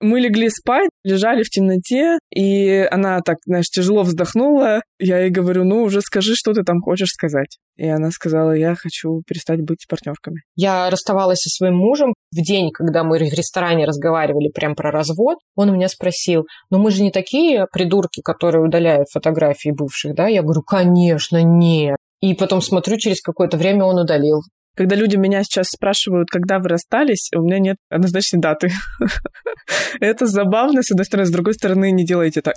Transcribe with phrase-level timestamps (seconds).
[0.00, 4.82] Мы легли спать, лежали в темноте, и она так, знаешь, тяжело вздохнула.
[4.98, 7.58] Я ей говорю, ну уже скажи, что ты там хочешь сказать.
[7.76, 10.42] И она сказала, я хочу перестать быть партнерками.
[10.54, 15.38] Я расставалась со своим мужем в день, когда мы в ресторане разговаривали прям про развод.
[15.54, 20.26] Он у меня спросил, ну мы же не такие придурки, которые удаляют фотографии бывших, да?
[20.28, 21.96] Я говорю, конечно, нет.
[22.20, 24.40] И потом смотрю, через какое-то время он удалил.
[24.76, 28.70] Когда люди меня сейчас спрашивают, когда вы расстались, у меня нет однозначной даты.
[30.00, 32.56] Это забавно, с одной стороны, с другой стороны, не делайте так.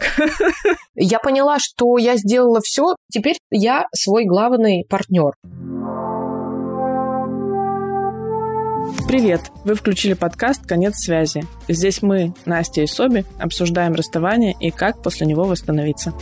[0.95, 2.95] Я поняла, что я сделала все.
[3.09, 5.31] Теперь я свой главный партнер.
[9.07, 9.41] Привет!
[9.63, 11.43] Вы включили подкаст «Конец связи».
[11.69, 16.13] Здесь мы, Настя и Соби, обсуждаем расставание и как после него восстановиться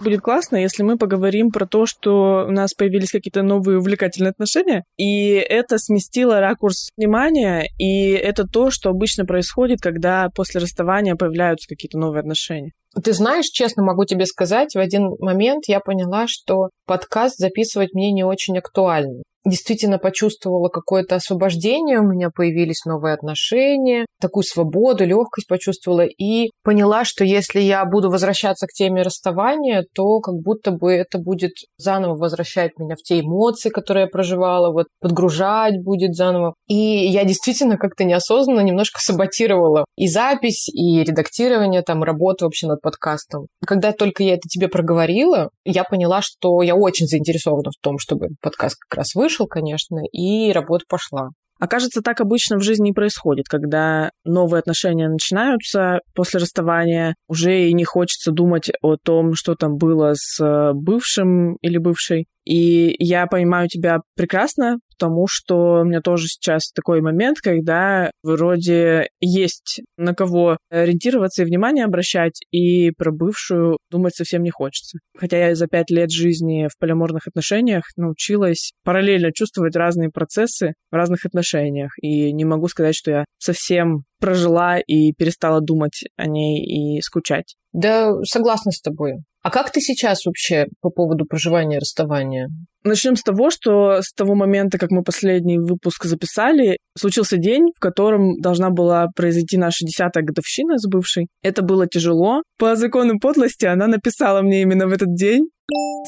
[0.00, 4.84] будет классно, если мы поговорим про то, что у нас появились какие-то новые увлекательные отношения,
[4.96, 11.68] и это сместило ракурс внимания, и это то, что обычно происходит, когда после расставания появляются
[11.68, 12.72] какие-то новые отношения.
[13.02, 18.10] Ты знаешь, честно могу тебе сказать, в один момент я поняла, что подкаст записывать мне
[18.10, 25.48] не очень актуально действительно почувствовала какое-то освобождение, у меня появились новые отношения, такую свободу, легкость
[25.48, 30.92] почувствовала и поняла, что если я буду возвращаться к теме расставания, то как будто бы
[30.92, 36.54] это будет заново возвращать меня в те эмоции, которые я проживала, вот подгружать будет заново.
[36.66, 42.80] И я действительно как-то неосознанно немножко саботировала и запись, и редактирование, там, работу вообще над
[42.80, 43.46] подкастом.
[43.64, 48.28] Когда только я это тебе проговорила, я поняла, что я очень заинтересована в том, чтобы
[48.40, 51.30] подкаст как раз вышел, вышел, конечно, и работа пошла.
[51.58, 57.72] Окажется, так обычно в жизни и происходит, когда новые отношения начинаются после расставания, уже и
[57.72, 62.26] не хочется думать о том, что там было с э, бывшим или бывшей.
[62.44, 69.08] И я понимаю тебя прекрасно, потому что у меня тоже сейчас такой момент, когда вроде
[69.20, 74.98] есть на кого ориентироваться и внимание обращать, и про бывшую думать совсем не хочется.
[75.16, 80.94] Хотя я за пять лет жизни в полиморных отношениях научилась параллельно чувствовать разные процессы в
[80.94, 81.92] разных отношениях.
[82.00, 87.56] И не могу сказать, что я совсем прожила и перестала думать о ней и скучать.
[87.72, 89.16] Да, согласна с тобой.
[89.46, 92.48] А как ты сейчас вообще по поводу проживания и расставания?
[92.82, 97.78] Начнем с того, что с того момента, как мы последний выпуск записали, случился день, в
[97.78, 101.28] котором должна была произойти наша десятая годовщина с бывшей.
[101.42, 102.42] Это было тяжело.
[102.58, 105.48] По закону подлости она написала мне именно в этот день.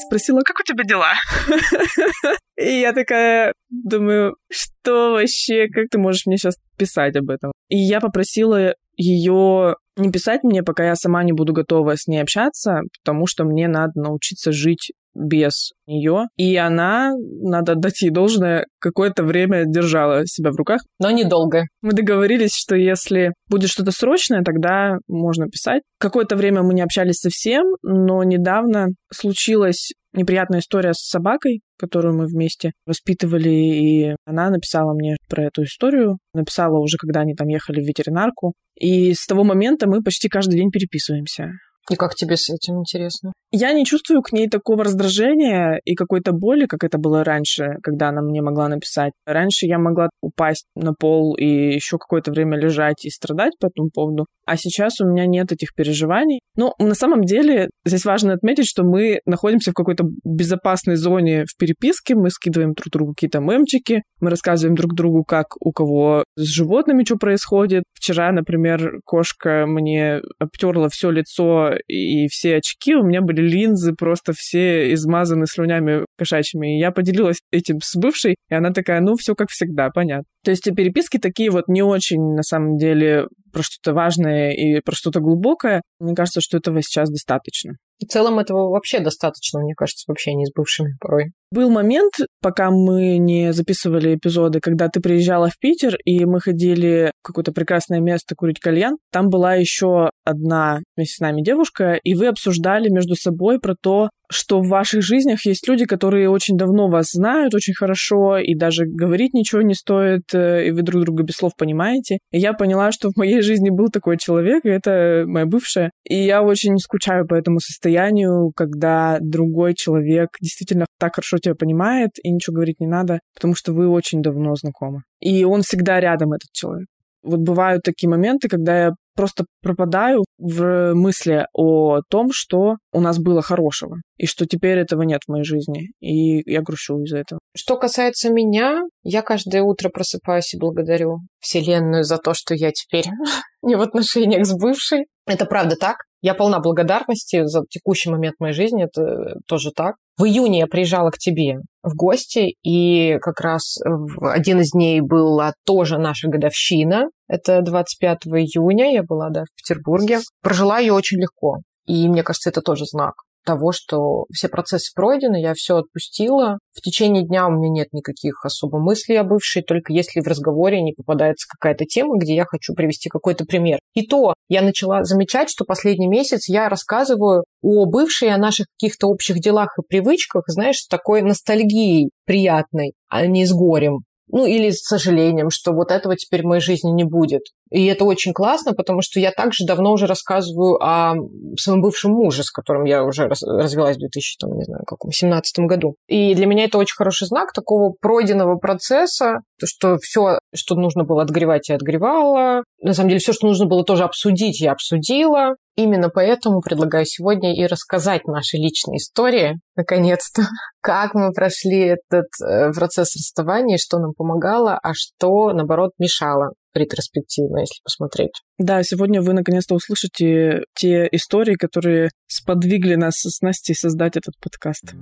[0.05, 1.13] Спросила, как у тебя дела?
[2.57, 7.53] И я такая думаю, что вообще, как ты можешь мне сейчас писать об этом?
[7.69, 12.21] И я попросила ее не писать мне, пока я сама не буду готова с ней
[12.21, 16.27] общаться, потому что мне надо научиться жить без нее.
[16.37, 17.11] И она,
[17.41, 20.81] надо отдать ей должное, какое-то время держала себя в руках.
[20.99, 21.63] Но недолго.
[21.81, 25.81] Мы договорились, что если будет что-то срочное, тогда можно писать.
[25.99, 32.27] Какое-то время мы не общались совсем, но недавно случилась неприятная история с собакой, которую мы
[32.27, 37.81] вместе воспитывали, и она написала мне про эту историю, написала уже, когда они там ехали
[37.81, 41.53] в ветеринарку, и с того момента мы почти каждый день переписываемся.
[41.89, 43.33] И как тебе с этим интересно?
[43.51, 48.09] Я не чувствую к ней такого раздражения и какой-то боли, как это было раньше, когда
[48.09, 49.11] она мне могла написать.
[49.25, 53.89] Раньше я могла упасть на пол и еще какое-то время лежать и страдать по этому
[53.91, 54.27] поводу.
[54.49, 56.39] А сейчас у меня нет этих переживаний.
[56.55, 61.55] Но на самом деле здесь важно отметить, что мы находимся в какой-то безопасной зоне в
[61.55, 66.45] переписке, мы скидываем друг другу какие-то мемчики, мы рассказываем друг другу, как у кого с
[66.45, 67.83] животными что происходит.
[67.93, 74.33] Вчера, например, кошка мне обтерла все лицо и все очки, у меня были линзы просто
[74.35, 76.75] все измазаны слюнями кошачьими.
[76.75, 80.25] И я поделилась этим с бывшей, и она такая, ну, все как всегда, понятно.
[80.43, 84.95] То есть переписки такие вот не очень, на самом деле, про что-то важное и про
[84.95, 85.81] что-то глубокое.
[85.99, 87.73] Мне кажется, что этого сейчас достаточно.
[87.99, 91.33] В целом этого вообще достаточно, мне кажется, в общении с бывшими порой.
[91.51, 97.11] Был момент, пока мы не записывали эпизоды, когда ты приезжала в Питер, и мы ходили
[97.23, 98.97] в какое-то прекрасное место курить кальян.
[99.11, 104.09] Там была еще одна вместе с нами девушка, и вы обсуждали между собой про то,
[104.31, 108.85] что в ваших жизнях есть люди, которые очень давно вас знают очень хорошо, и даже
[108.85, 112.19] говорить ничего не стоит, э, и вы друг друга без слов понимаете.
[112.31, 115.91] И я поняла, что в моей жизни был такой человек, и это моя бывшая.
[116.07, 122.11] И я очень скучаю по этому состоянию, когда другой человек действительно так хорошо тебя понимает,
[122.23, 125.03] и ничего говорить не надо, потому что вы очень давно знакомы.
[125.19, 126.87] И он всегда рядом, этот человек.
[127.23, 133.19] Вот бывают такие моменты, когда я просто пропадаю в мысли о том, что у нас
[133.19, 137.39] было хорошего, и что теперь этого нет в моей жизни, и я грущу из-за этого.
[137.53, 143.07] Что касается меня, я каждое утро просыпаюсь и благодарю Вселенную за то, что я теперь
[143.61, 145.07] не в отношениях с бывшей.
[145.25, 145.97] Это правда так.
[146.21, 149.95] Я полна благодарности за текущий момент моей жизни, это тоже так.
[150.19, 154.99] В июне я приезжала к тебе в гости, и как раз в один из дней
[154.99, 157.05] была тоже наша годовщина.
[157.29, 160.19] Это 25 июня, я была, да, в Петербурге.
[160.41, 161.59] Прожила ее очень легко.
[161.85, 163.13] И мне кажется, это тоже знак
[163.45, 166.59] того, что все процессы пройдены, я все отпустила.
[166.73, 170.81] В течение дня у меня нет никаких особо мыслей о бывшей, только если в разговоре
[170.81, 173.79] не попадается какая-то тема, где я хочу привести какой-то пример.
[173.93, 179.07] И то я начала замечать, что последний месяц я рассказываю о бывшей, о наших каких-то
[179.07, 184.69] общих делах и привычках, знаешь, с такой ностальгией приятной, а не с горем ну или
[184.69, 187.41] с сожалением, что вот этого теперь в моей жизни не будет.
[187.69, 191.13] И это очень классно, потому что я также давно уже рассказываю о
[191.57, 195.95] своем бывшем муже, с которым я уже развелась в 2017 году.
[196.07, 201.03] И для меня это очень хороший знак такого пройденного процесса, то, что все, что нужно
[201.03, 202.63] было отгревать, я отгревала.
[202.81, 205.55] На самом деле, все, что нужно было тоже обсудить, я обсудила.
[205.75, 210.43] Именно поэтому предлагаю сегодня и рассказать наши личные истории, наконец-то,
[210.81, 217.59] как мы прошли этот э, процесс расставания, что нам помогало, а что, наоборот, мешало ретроспективно,
[217.59, 218.33] если посмотреть.
[218.57, 224.93] Да, сегодня вы наконец-то услышите те истории, которые сподвигли нас с Настей создать этот подкаст.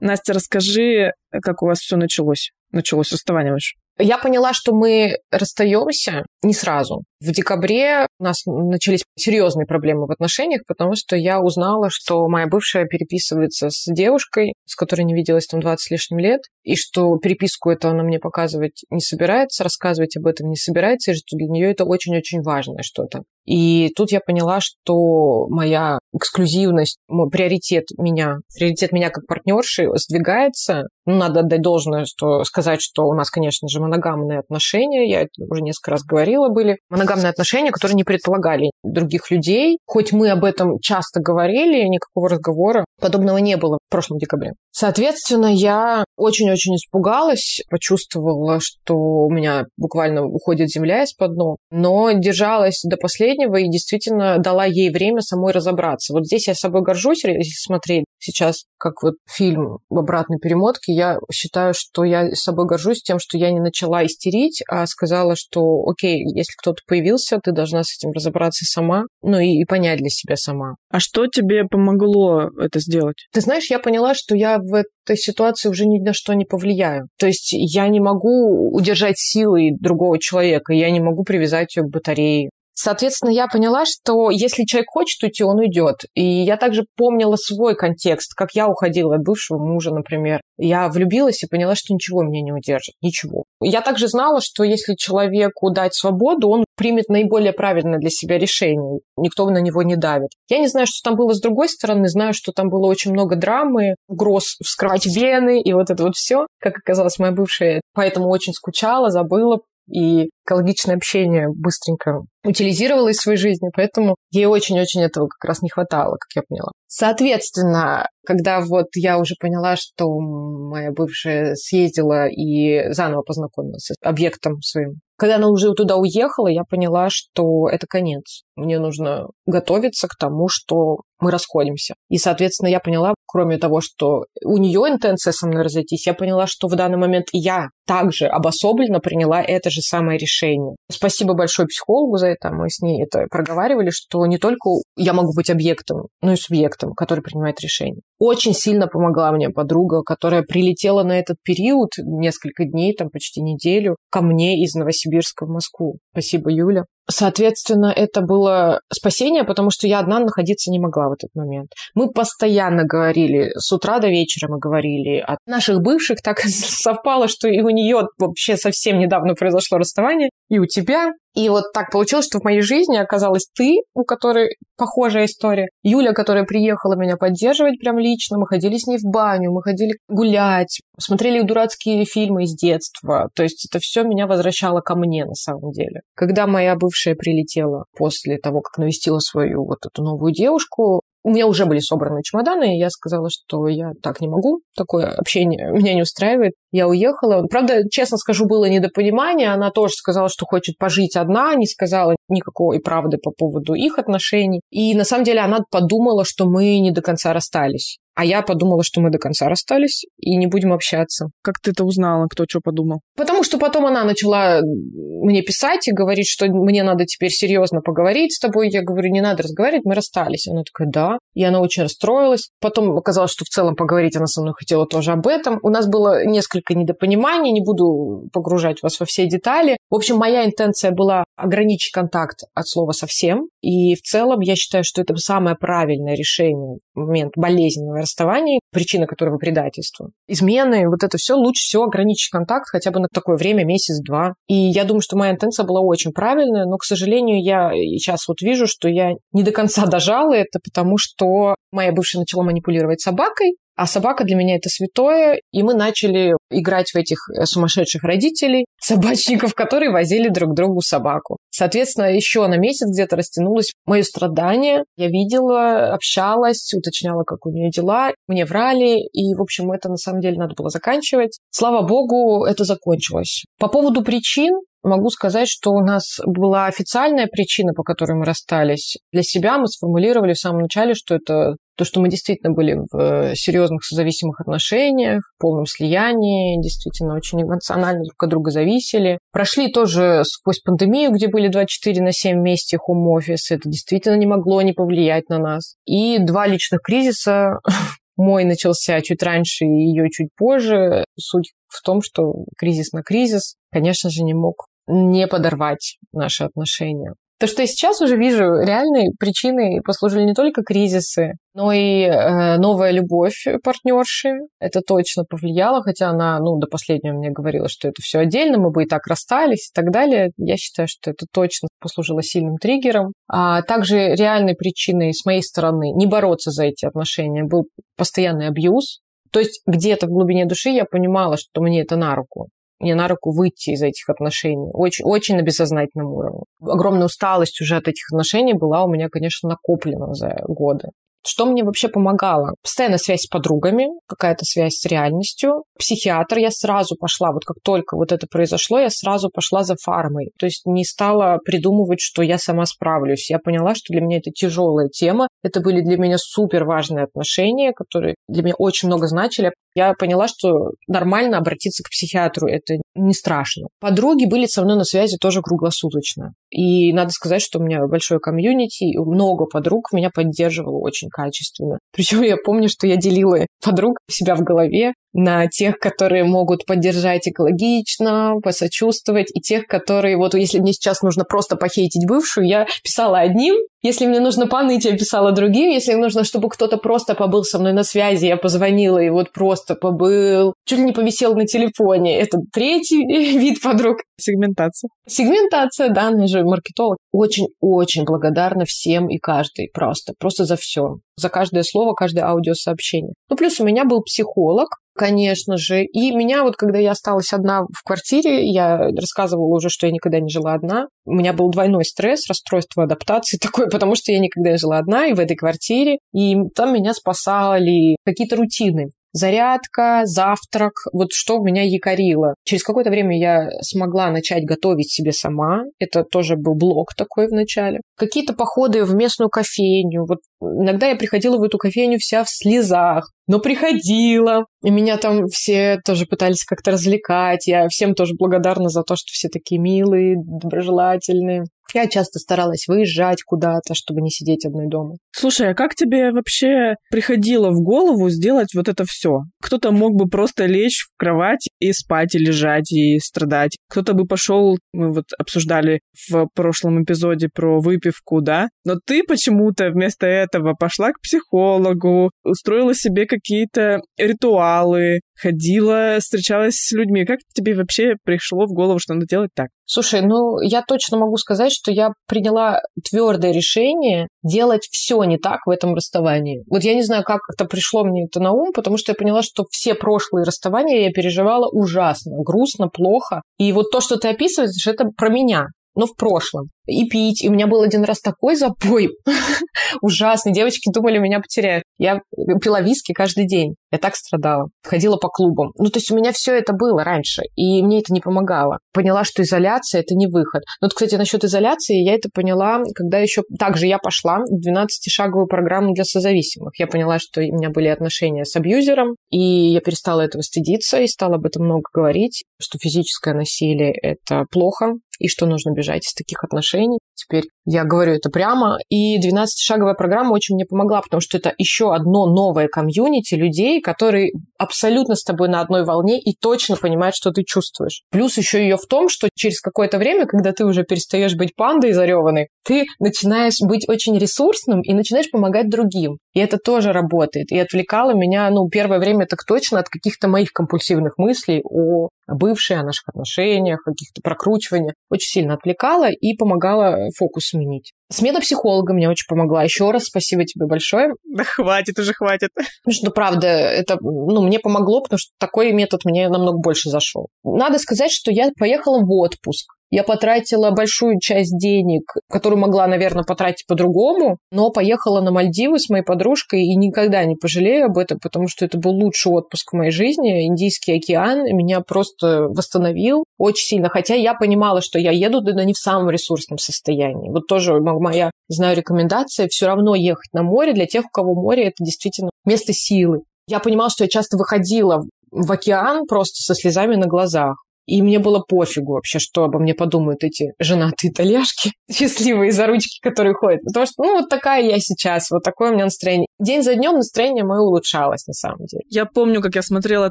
[0.00, 2.52] Настя, расскажи, как у вас все началось?
[2.70, 3.76] Началось расставание ваше?
[3.98, 7.02] Я поняла, что мы расстаемся не сразу.
[7.20, 12.46] В декабре у нас начались серьезные проблемы в отношениях, потому что я узнала, что моя
[12.46, 17.16] бывшая переписывается с девушкой, с которой не виделась там 20 с лишним лет, и что
[17.18, 21.48] переписку эту она мне показывать не собирается, рассказывать об этом не собирается, и что для
[21.48, 23.22] нее это очень-очень важное что-то.
[23.48, 30.82] И тут я поняла, что моя эксклюзивность, мой приоритет меня, приоритет меня как партнерши сдвигается.
[31.06, 35.30] Ну, надо отдать должное, что сказать, что у нас, конечно же, моногамные отношения, я это
[35.48, 36.76] уже несколько раз говорила, были
[37.14, 39.78] отношения, которые не предполагали других людей.
[39.86, 44.52] Хоть мы об этом часто говорили, никакого разговора подобного не было в прошлом декабре.
[44.70, 52.82] Соответственно, я очень-очень испугалась, почувствовала, что у меня буквально уходит земля из-под ног, но держалась
[52.84, 56.12] до последнего и действительно дала ей время самой разобраться.
[56.12, 61.18] Вот здесь я собой горжусь, если смотреть сейчас как вот фильм в обратной перемотке, я
[61.32, 66.22] считаю, что я собой горжусь тем, что я не начала истерить, а сказала, что окей,
[66.22, 70.36] если кто-то появился, ты должна с этим разобраться сама, ну и, и понять для себя
[70.36, 70.76] сама.
[70.90, 73.26] А что тебе помогло это сделать?
[73.32, 77.08] Ты знаешь, я поняла, что я в этой ситуации уже ни на что не повлияю.
[77.18, 81.90] То есть я не могу удержать силы другого человека, я не могу привязать ее к
[81.90, 82.50] батарее,
[82.80, 86.04] Соответственно, я поняла, что если человек хочет уйти, он уйдет.
[86.14, 90.40] И я также помнила свой контекст, как я уходила от бывшего мужа, например.
[90.58, 92.94] Я влюбилась и поняла, что ничего меня не удержит.
[93.02, 93.42] Ничего.
[93.60, 99.00] Я также знала, что если человеку дать свободу, он примет наиболее правильное для себя решение.
[99.16, 100.30] Никто на него не давит.
[100.48, 102.06] Я не знаю, что там было с другой стороны.
[102.06, 106.46] Знаю, что там было очень много драмы, угроз вскрывать вены и вот это вот все.
[106.60, 109.58] Как оказалось, моя бывшая поэтому очень скучала, забыла,
[109.88, 115.70] и экологичное общение быстренько утилизировала из своей жизни, поэтому ей очень-очень этого как раз не
[115.70, 116.70] хватало, как я поняла.
[116.86, 124.60] Соответственно, когда вот я уже поняла, что моя бывшая съездила и заново познакомилась с объектом
[124.62, 128.42] своим, когда она уже туда уехала, я поняла, что это конец.
[128.54, 131.94] Мне нужно готовиться к тому, что мы расходимся.
[132.08, 136.46] И, соответственно, я поняла, кроме того, что у нее интенция со мной разойтись, я поняла,
[136.46, 140.76] что в данный момент я также обособленно приняла это же самое решение.
[140.90, 142.50] Спасибо большое психологу за это.
[142.50, 146.92] Мы с ней это проговаривали, что не только я могу быть объектом, но и субъектом,
[146.92, 148.02] который принимает решение.
[148.18, 153.96] Очень сильно помогла мне подруга, которая прилетела на этот период, несколько дней, там почти неделю,
[154.10, 155.98] ко мне из Новосибирска в Москву.
[156.12, 156.84] Спасибо, Юля.
[157.10, 161.72] Соответственно, это было спасение, потому что я одна находиться не могла в этот момент.
[161.94, 166.20] Мы постоянно говорили, с утра до вечера мы говорили о наших бывших.
[166.22, 171.12] Так совпало, что и у нее вообще совсем недавно произошло расставание, и у тебя.
[171.38, 175.68] И вот так получилось, что в моей жизни оказалась ты, у которой похожая история.
[175.84, 178.38] Юля, которая приехала меня поддерживать прям лично.
[178.38, 183.28] Мы ходили с ней в баню, мы ходили гулять, смотрели дурацкие фильмы из детства.
[183.36, 186.00] То есть это все меня возвращало ко мне на самом деле.
[186.16, 191.46] Когда моя бывшая прилетела после того, как навестила свою вот эту новую девушку, у меня
[191.46, 195.94] уже были собраны чемоданы, и я сказала, что я так не могу, такое общение меня
[195.94, 196.54] не устраивает.
[196.72, 197.42] Я уехала.
[197.46, 199.48] Правда, честно скажу, было недопонимание.
[199.48, 204.60] Она тоже сказала, что хочет пожить одна, не сказала никакой правды по поводу их отношений.
[204.70, 207.98] И на самом деле она подумала, что мы не до конца расстались.
[208.18, 211.28] А я подумала, что мы до конца расстались и не будем общаться.
[211.40, 212.26] Как ты это узнала?
[212.28, 212.98] Кто что подумал?
[213.16, 218.32] Потому что потом она начала мне писать и говорить, что мне надо теперь серьезно поговорить
[218.32, 218.70] с тобой.
[218.70, 220.48] Я говорю, не надо разговаривать, мы расстались.
[220.48, 221.18] Она такая, да.
[221.34, 222.50] И она очень расстроилась.
[222.60, 225.60] Потом оказалось, что в целом поговорить она со мной хотела тоже об этом.
[225.62, 229.76] У нас было несколько недопониманий, не буду погружать вас во все детали.
[229.90, 233.46] В общем, моя интенция была ограничить контакт от слова совсем.
[233.60, 239.06] И в целом я считаю, что это самое правильное решение в момент болезненного расставания, причина
[239.06, 240.10] которого предательство.
[240.26, 244.34] Измены, вот это все лучше всего ограничить контакт хотя бы на такое время, месяц-два.
[244.48, 248.40] И я думаю, что моя интенция была очень правильная, но, к сожалению, я сейчас вот
[248.40, 253.54] вижу, что я не до конца дожала это, потому что моя бывшая начала манипулировать собакой,
[253.78, 258.66] а собака для меня это святое, и мы начали играть в этих э, сумасшедших родителей,
[258.82, 261.36] собачников, которые возили друг другу собаку.
[261.50, 264.82] Соответственно, еще на месяц где-то растянулось мое страдание.
[264.96, 268.10] Я видела, общалась, уточняла, как у нее дела.
[268.26, 271.38] Мне врали, и, в общем, это на самом деле надо было заканчивать.
[271.50, 273.44] Слава богу, это закончилось.
[273.60, 274.54] По поводу причин,
[274.84, 278.96] Могу сказать, что у нас была официальная причина, по которой мы расстались.
[279.12, 282.98] Для себя мы сформулировали в самом начале, что это то, что мы действительно были в
[282.98, 289.20] э, серьезных созависимых отношениях, в полном слиянии, действительно очень эмоционально друг от друга зависели.
[289.30, 293.52] Прошли тоже сквозь пандемию, где были 24 на 7 вместе хом-офис.
[293.52, 295.76] Это действительно не могло не повлиять на нас.
[295.86, 297.60] И два личных кризиса.
[298.16, 301.04] Мой начался чуть раньше, и ее чуть позже.
[301.16, 307.14] Суть в том, что кризис на кризис, конечно же, не мог не подорвать наши отношения.
[307.38, 312.58] То, что я сейчас уже вижу, реальной причиной послужили не только кризисы, но и э,
[312.58, 314.30] новая любовь партнерши.
[314.58, 318.70] Это точно повлияло, хотя она, ну, до последнего мне говорила, что это все отдельно, мы
[318.70, 320.32] бы и так расстались и так далее.
[320.36, 323.12] Я считаю, что это точно послужило сильным триггером.
[323.28, 327.66] А также реальной причиной с моей стороны не бороться за эти отношения был
[327.96, 328.98] постоянный абьюз.
[329.30, 332.48] То есть где-то в глубине души я понимала, что мне это на руку
[332.80, 334.70] мне на руку выйти из этих отношений.
[334.72, 336.42] Очень, очень на бессознательном уровне.
[336.60, 340.88] Огромная усталость уже от этих отношений была у меня, конечно, накоплена за годы.
[341.26, 342.54] Что мне вообще помогало?
[342.62, 345.64] Постоянная связь с подругами, какая-то связь с реальностью.
[345.78, 350.30] Психиатр, я сразу пошла, вот как только вот это произошло, я сразу пошла за фармой.
[350.38, 353.30] То есть не стала придумывать, что я сама справлюсь.
[353.30, 355.28] Я поняла, что для меня это тяжелая тема.
[355.42, 360.26] Это были для меня супер важные отношения, которые для меня очень много значили я поняла,
[360.26, 363.68] что нормально обратиться к психиатру, это не страшно.
[363.80, 366.32] Подруги были со мной на связи тоже круглосуточно.
[366.50, 371.78] И надо сказать, что у меня большое комьюнити, много подруг меня поддерживало очень качественно.
[371.92, 377.26] Причем я помню, что я делила подруг себя в голове на тех, которые могут поддержать
[377.28, 383.18] экологично, посочувствовать, и тех, которые, вот если мне сейчас нужно просто похейтить бывшую, я писала
[383.18, 385.70] одним, если мне нужно поныть, я писала другим.
[385.70, 389.32] Если мне нужно, чтобы кто-то просто побыл со мной на связи, я позвонила и вот
[389.32, 390.54] просто побыл.
[390.64, 392.18] Чуть ли не повисел на телефоне.
[392.18, 393.04] Это третий
[393.38, 393.98] вид подруг.
[394.18, 394.88] Сегментация.
[395.06, 396.98] Сегментация, да, она же маркетолог.
[397.12, 400.12] Очень-очень благодарна всем и каждой просто.
[400.18, 400.98] Просто за все.
[401.16, 403.12] За каждое слово, каждое аудиосообщение.
[403.30, 404.68] Ну, плюс у меня был психолог,
[404.98, 405.84] конечно же.
[405.84, 410.20] И меня вот, когда я осталась одна в квартире, я рассказывала уже, что я никогда
[410.20, 410.88] не жила одна.
[411.06, 415.06] У меня был двойной стресс, расстройство адаптации такое, потому что я никогда не жила одна
[415.06, 415.98] и в этой квартире.
[416.12, 422.34] И там меня спасали какие-то рутины зарядка, завтрак, вот что меня якорило.
[422.44, 425.62] Через какое-то время я смогла начать готовить себе сама.
[425.78, 427.80] Это тоже был блок такой в начале.
[427.96, 430.06] Какие-то походы в местную кофейню.
[430.06, 434.46] Вот иногда я приходила в эту кофейню вся в слезах, но приходила.
[434.64, 437.46] И меня там все тоже пытались как-то развлекать.
[437.46, 441.44] Я всем тоже благодарна за то, что все такие милые, доброжелательные.
[441.74, 444.96] Я часто старалась выезжать куда-то, чтобы не сидеть одной дома.
[445.12, 449.22] Слушай, а как тебе вообще приходило в голову сделать вот это все?
[449.42, 453.56] Кто-то мог бы просто лечь в кровать и спать, и лежать, и страдать.
[453.68, 458.48] Кто-то бы пошел, мы вот обсуждали в прошлом эпизоде про выпивку, да?
[458.64, 466.72] Но ты почему-то вместо этого пошла к психологу, устроила себе какие-то ритуалы, ходила, встречалась с
[466.72, 467.04] людьми.
[467.04, 469.48] Как тебе вообще пришло в голову, что надо делать так?
[469.70, 475.40] Слушай, ну я точно могу сказать, что я приняла твердое решение делать все не так
[475.44, 476.42] в этом расставании.
[476.48, 479.22] Вот я не знаю, как это пришло мне это на ум, потому что я поняла,
[479.22, 483.20] что все прошлые расставания я переживала ужасно, грустно, плохо.
[483.36, 485.48] И вот то, что ты описываешь, это про меня.
[485.74, 486.48] но в прошлом.
[486.66, 487.22] И пить.
[487.22, 488.88] И у меня был один раз такой запой
[489.80, 490.32] ужасный.
[490.32, 491.64] Девочки думали, меня потеряют.
[491.78, 492.00] Я
[492.42, 493.54] пила виски каждый день.
[493.70, 494.48] Я так страдала.
[494.64, 495.52] Ходила по клубам.
[495.58, 498.58] Ну, то есть у меня все это было раньше, и мне это не помогало.
[498.72, 500.42] Поняла, что изоляция– это не выход.
[500.60, 503.22] Ну, вот, кстати, насчет изоляции я это поняла, когда еще...
[503.38, 506.58] Также я пошла в 12-шаговую программу для созависимых.
[506.58, 510.86] Я поняла, что у меня были отношения с абьюзером, и я перестала этого стыдиться и
[510.86, 515.94] стала об этом много говорить, что физическое насилие– это плохо, и что нужно бежать из
[515.94, 516.78] таких отношений.
[516.98, 518.58] Теперь я говорю это прямо.
[518.68, 524.10] И 12-шаговая программа очень мне помогла, потому что это еще одно новое комьюнити людей, которые
[524.38, 527.82] абсолютно с тобой на одной волне и точно понимают, что ты чувствуешь.
[527.90, 531.72] Плюс еще ее в том, что через какое-то время, когда ты уже перестаешь быть пандой
[531.72, 535.98] зареванной, ты начинаешь быть очень ресурсным и начинаешь помогать другим.
[536.14, 537.30] И это тоже работает.
[537.30, 542.58] И отвлекало меня, ну, первое время так точно от каких-то моих компульсивных мыслей о бывшей,
[542.58, 544.74] о наших отношениях, каких-то прокручиваниях.
[544.90, 547.74] Очень сильно отвлекала и помогала фокус сменить.
[547.90, 549.42] Смена психолога мне очень помогла.
[549.42, 550.90] Еще раз спасибо тебе большое.
[551.04, 552.30] Да хватит уже, хватит.
[552.34, 557.08] Потому что, правда, это ну, мне помогло, потому что такой метод мне намного больше зашел.
[557.24, 559.48] Надо сказать, что я поехала в отпуск.
[559.70, 565.68] Я потратила большую часть денег, которую могла, наверное, потратить по-другому, но поехала на Мальдивы с
[565.68, 569.56] моей подружкой и никогда не пожалею об этом, потому что это был лучший отпуск в
[569.56, 570.26] моей жизни.
[570.26, 575.52] Индийский океан меня просто восстановил очень сильно, хотя я понимала, что я еду да не
[575.52, 577.10] в самом ресурсном состоянии.
[577.10, 581.44] Вот тоже моя, знаю, рекомендация все равно ехать на море для тех, у кого море
[581.44, 583.02] это действительно место силы.
[583.26, 587.42] Я понимала, что я часто выходила в океан просто со слезами на глазах.
[587.68, 592.80] И мне было пофигу вообще, что обо мне подумают эти женатые итальяшки, счастливые за ручки,
[592.80, 593.42] которые ходят.
[593.42, 596.06] Потому что, ну, вот такая я сейчас, вот такое у меня настроение.
[596.18, 598.62] День за днем настроение мое улучшалось, на самом деле.
[598.70, 599.90] Я помню, как я смотрела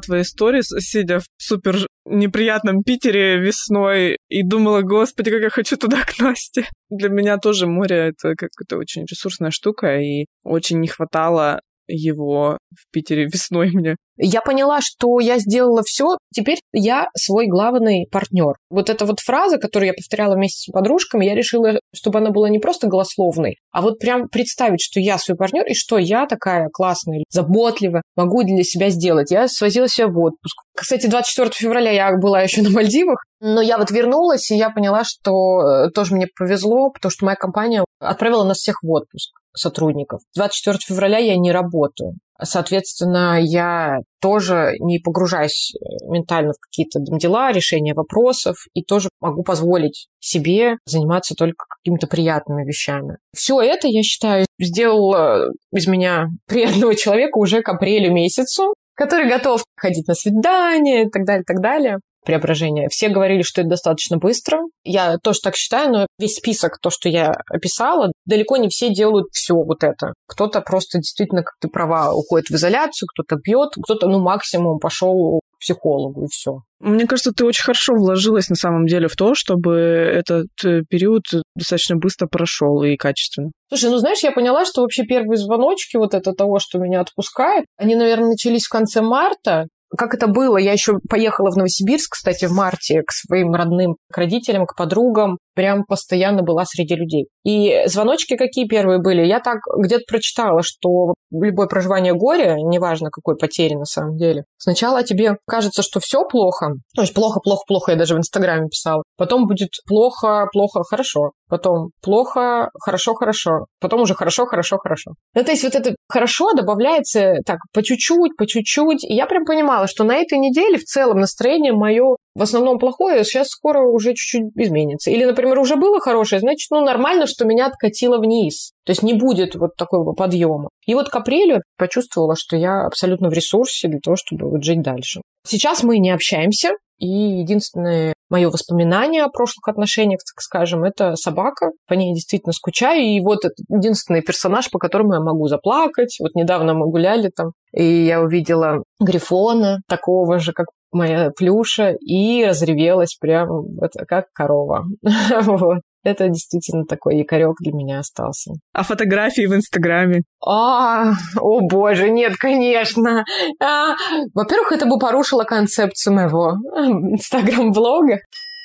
[0.00, 5.98] твои истории, сидя в супер неприятном Питере весной и думала, господи, как я хочу туда
[6.02, 6.66] к Насте.
[6.90, 12.92] Для меня тоже море— это как-то очень ресурсная штука, и очень не хватало его в
[12.92, 13.96] Питере весной мне.
[14.20, 18.54] Я поняла, что я сделала все, теперь я свой главный партнер.
[18.68, 22.48] Вот эта вот фраза, которую я повторяла вместе с подружками, я решила, чтобы она была
[22.48, 26.68] не просто голословной, а вот прям представить, что я свой партнер и что я такая
[26.72, 29.30] классная, заботливая, могу для себя сделать.
[29.30, 30.56] Я свозила себя в отпуск.
[30.76, 35.04] Кстати, 24 февраля я была еще на Мальдивах, но я вот вернулась, и я поняла,
[35.04, 40.20] что э, тоже мне повезло, потому что моя компания отправила нас всех в отпуск сотрудников.
[40.34, 42.14] 24 февраля я не работаю.
[42.40, 49.42] Соответственно, я тоже не погружаюсь э, ментально в какие-то дела, решения вопросов, и тоже могу
[49.42, 53.16] позволить себе заниматься только какими-то приятными вещами.
[53.34, 59.64] Все это, я считаю, сделало из меня приятного человека уже к апрелю месяцу, который готов
[59.76, 62.88] ходить на свидания и так далее, так далее преображения.
[62.90, 64.60] Все говорили, что это достаточно быстро.
[64.84, 69.28] Я тоже так считаю, но весь список, то, что я описала, далеко не все делают
[69.32, 70.14] все вот это.
[70.26, 75.40] Кто-то просто действительно, как ты права, уходит в изоляцию, кто-то бьет, кто-то, ну, максимум пошел
[75.40, 76.60] к психологу и все.
[76.80, 81.24] Мне кажется, ты очень хорошо вложилась на самом деле в то, чтобы этот э, период
[81.56, 83.50] достаточно быстро прошел и качественно.
[83.68, 87.64] Слушай, ну знаешь, я поняла, что вообще первые звоночки вот это того, что меня отпускает,
[87.76, 90.56] они, наверное, начались в конце марта, как это было?
[90.56, 95.38] Я еще поехала в Новосибирск, кстати, в марте к своим родным, к родителям, к подругам.
[95.54, 97.28] Прям постоянно была среди людей.
[97.44, 99.24] И звоночки какие первые были?
[99.24, 105.02] Я так где-то прочитала, что любое проживание горя, неважно какой потери на самом деле, сначала
[105.02, 106.74] тебе кажется, что все плохо.
[106.94, 109.02] То есть плохо, плохо, плохо, я даже в Инстаграме писала.
[109.16, 111.32] Потом будет плохо, плохо, хорошо.
[111.48, 113.66] Потом плохо, хорошо, хорошо.
[113.80, 115.12] Потом уже хорошо, хорошо, хорошо.
[115.34, 119.04] Ну, то есть вот это хорошо добавляется так по чуть-чуть, по чуть-чуть.
[119.04, 123.24] И я прям понимала, что на этой неделе в целом настроение мое в основном плохое,
[123.24, 125.10] сейчас скоро уже чуть-чуть изменится.
[125.10, 128.72] Или, например, уже было хорошее, значит, ну, нормально, что меня откатило вниз.
[128.88, 130.70] То есть не будет вот такого подъема.
[130.86, 134.80] И вот к апрелю почувствовала, что я абсолютно в ресурсе для того, чтобы вот жить
[134.80, 135.20] дальше.
[135.46, 141.72] Сейчас мы не общаемся, и единственное мое воспоминание о прошлых отношениях, так скажем, это собака.
[141.86, 143.02] По ней действительно скучаю.
[143.02, 146.16] И вот единственный персонаж, по которому я могу заплакать.
[146.18, 152.44] Вот недавно мы гуляли там, и я увидела Грифона, такого же, как моя плюша, и
[152.44, 154.84] разревелась прям вот, как корова.
[155.42, 155.80] вот.
[156.04, 158.52] Это действительно такой якорек для меня остался.
[158.72, 160.22] А фотографии в Инстаграме?
[160.44, 163.24] А, о боже, нет, конечно.
[163.60, 163.94] А,
[164.32, 168.20] во-первых, это бы порушило концепцию моего Инстаграм-блога.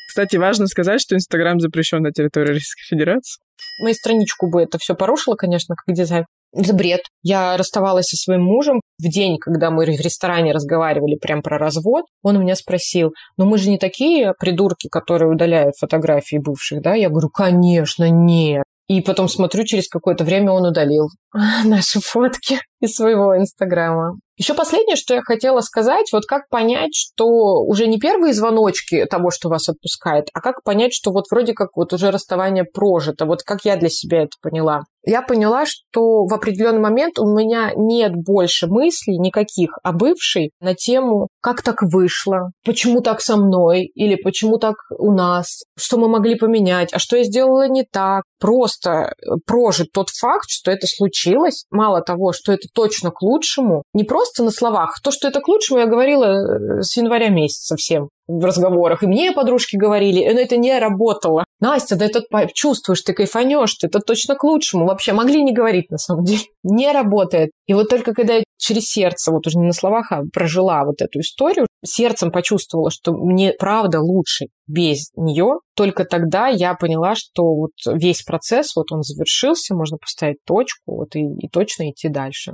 [0.08, 3.42] Кстати, важно сказать, что Инстаграм запрещен на территории Российской Федерации.
[3.82, 6.26] Мою страничку бы это все порушило, конечно, как дизайн.
[6.54, 7.02] Это бред.
[7.24, 12.06] Я расставалась со своим мужем в день, когда мы в ресторане разговаривали прям про развод.
[12.22, 16.94] Он у меня спросил, ну мы же не такие придурки, которые удаляют фотографии бывших, да?
[16.94, 18.64] Я говорю, конечно, нет.
[18.88, 21.10] И потом смотрю, через какое-то время он удалил
[21.66, 24.20] наши фотки из своего инстаграма.
[24.44, 29.32] Еще последнее, что я хотела сказать, вот как понять, что уже не первые звоночки того,
[29.32, 33.42] что вас отпускает, а как понять, что вот вроде как вот уже расставание прожито, вот
[33.44, 34.82] как я для себя это поняла.
[35.06, 40.76] Я поняла, что в определенный момент у меня нет больше мыслей никаких о бывшей на
[40.76, 46.08] тему, как так вышло, почему так со мной, или почему так у нас, что мы
[46.08, 48.24] могли поменять, а что я сделала не так.
[48.40, 49.14] Просто
[49.46, 54.33] прожить тот факт, что это случилось, мало того, что это точно к лучшему, не просто
[54.42, 55.00] на словах.
[55.04, 59.04] То, что это к лучшему, я говорила э, с января месяца всем в разговорах.
[59.04, 61.44] И мне подружки говорили, но это не работало.
[61.60, 64.86] Настя, да это чувствуешь, ты кайфанешь, это точно к лучшему.
[64.86, 66.42] Вообще могли не говорить, на самом деле.
[66.64, 67.52] Не работает.
[67.68, 71.02] И вот только когда я через сердце, вот уже не на словах, а прожила вот
[71.02, 77.44] эту историю, сердцем почувствовала, что мне правда лучше без нее, только тогда я поняла, что
[77.44, 82.54] вот весь процесс, вот он завершился, можно поставить точку вот и, и точно идти дальше.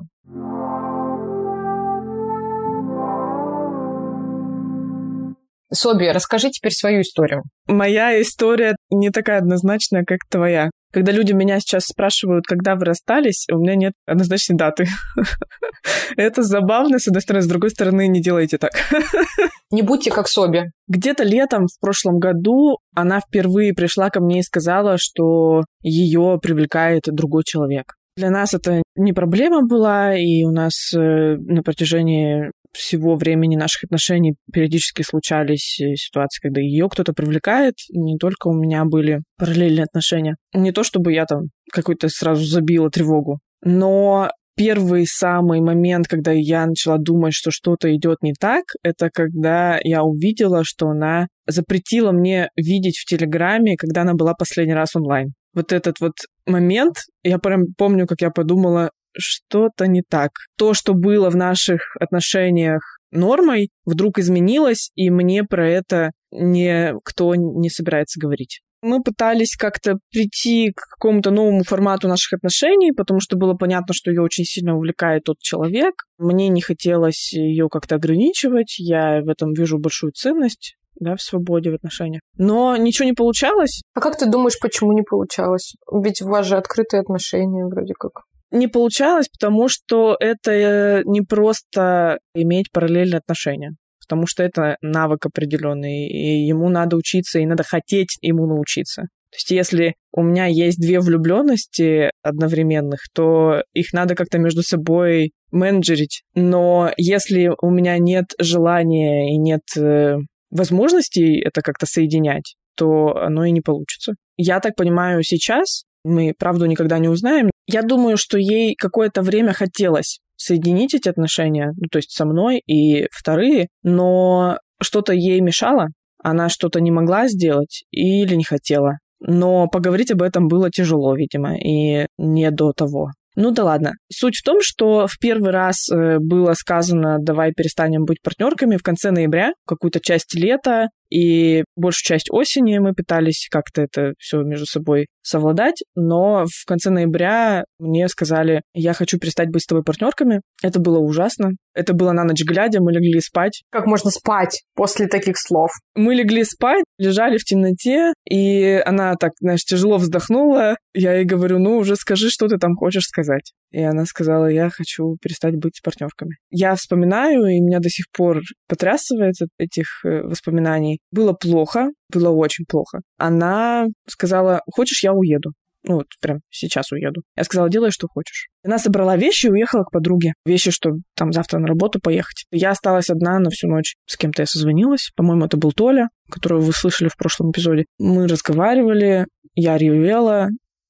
[5.71, 7.43] Соби, расскажи теперь свою историю.
[7.67, 10.71] Моя история не такая однозначная, как твоя.
[10.91, 14.87] Когда люди меня сейчас спрашивают, когда вы расстались, у меня нет однозначной даты.
[16.17, 18.71] Это забавно, с одной стороны, с другой стороны, не делайте так.
[19.71, 20.71] Не будьте как Соби.
[20.87, 27.03] Где-то летом в прошлом году она впервые пришла ко мне и сказала, что ее привлекает
[27.05, 27.93] другой человек.
[28.17, 33.85] Для нас это не проблема была, и у нас э, на протяжении всего времени наших
[33.85, 37.75] отношений периодически случались э, ситуации, когда ее кто-то привлекает.
[37.89, 40.35] Не только у меня были параллельные отношения.
[40.53, 46.65] Не то, чтобы я там какой-то сразу забила тревогу, но первый самый момент, когда я
[46.65, 52.49] начала думать, что что-то идет не так, это когда я увидела, что она запретила мне
[52.57, 55.33] видеть в Телеграме, когда она была последний раз онлайн.
[55.53, 56.11] Вот этот вот
[56.45, 60.31] момент, я прям помню, как я подумала, что-то не так.
[60.57, 67.69] То, что было в наших отношениях нормой, вдруг изменилось, и мне про это никто не
[67.69, 68.61] собирается говорить.
[68.81, 74.09] Мы пытались как-то прийти к какому-то новому формату наших отношений, потому что было понятно, что
[74.09, 76.05] ее очень сильно увлекает тот человек.
[76.17, 78.79] Мне не хотелось ее как-то ограничивать.
[78.79, 82.21] Я в этом вижу большую ценность да, в свободе в отношениях.
[82.37, 83.81] Но ничего не получалось.
[83.93, 85.75] А как ты думаешь, почему не получалось?
[85.91, 91.21] Ведь у вас же открытые отношения вроде как не получалось, потому что это э, не
[91.21, 93.75] просто иметь параллельные отношения
[94.09, 99.03] потому что это навык определенный, и ему надо учиться, и надо хотеть ему научиться.
[99.03, 105.33] То есть если у меня есть две влюбленности одновременных, то их надо как-то между собой
[105.51, 106.23] менеджерить.
[106.33, 110.15] Но если у меня нет желания и нет э,
[110.49, 114.13] возможностей это как-то соединять, то оно и не получится.
[114.37, 119.53] Я так понимаю сейчас, мы правду никогда не узнаем, я думаю, что ей какое-то время
[119.53, 125.89] хотелось соединить эти отношения, ну, то есть со мной и вторые, но что-то ей мешало,
[126.23, 128.97] она что-то не могла сделать или не хотела.
[129.19, 133.11] Но поговорить об этом было тяжело, видимо, и не до того.
[133.35, 133.93] Ну да ладно.
[134.11, 138.83] Суть в том, что в первый раз э, было сказано, давай перестанем быть партнерками в
[138.83, 144.65] конце ноября, какую-то часть лета, и большую часть осени мы пытались как-то это все между
[144.65, 150.41] собой совладать, но в конце ноября мне сказали, я хочу перестать быть с тобой партнерками.
[150.63, 151.51] Это было ужасно.
[151.73, 153.63] Это было на ночь глядя, мы легли спать.
[153.71, 155.69] Как можно спать после таких слов?
[155.95, 160.75] Мы легли спать, лежали в темноте, и она так, знаешь, тяжело вздохнула.
[160.93, 163.53] Я ей говорю, ну уже скажи, что ты там хочешь сказать.
[163.71, 166.37] И она сказала, я хочу перестать быть партнерками.
[166.49, 170.99] Я вспоминаю, и меня до сих пор потрясывает от этих э, воспоминаний.
[171.11, 173.01] Было плохо, было очень плохо.
[173.17, 175.53] Она сказала, хочешь, я уеду.
[175.83, 177.21] Ну вот прям сейчас уеду.
[177.37, 178.49] Я сказала, делай, что хочешь.
[178.63, 180.33] Она собрала вещи и уехала к подруге.
[180.45, 182.45] Вещи, что там завтра на работу поехать.
[182.51, 183.95] Я осталась одна на всю ночь.
[184.05, 185.11] С кем-то я созвонилась.
[185.15, 187.85] По-моему, это был Толя, которого вы слышали в прошлом эпизоде.
[187.97, 190.49] Мы разговаривали, я ревела,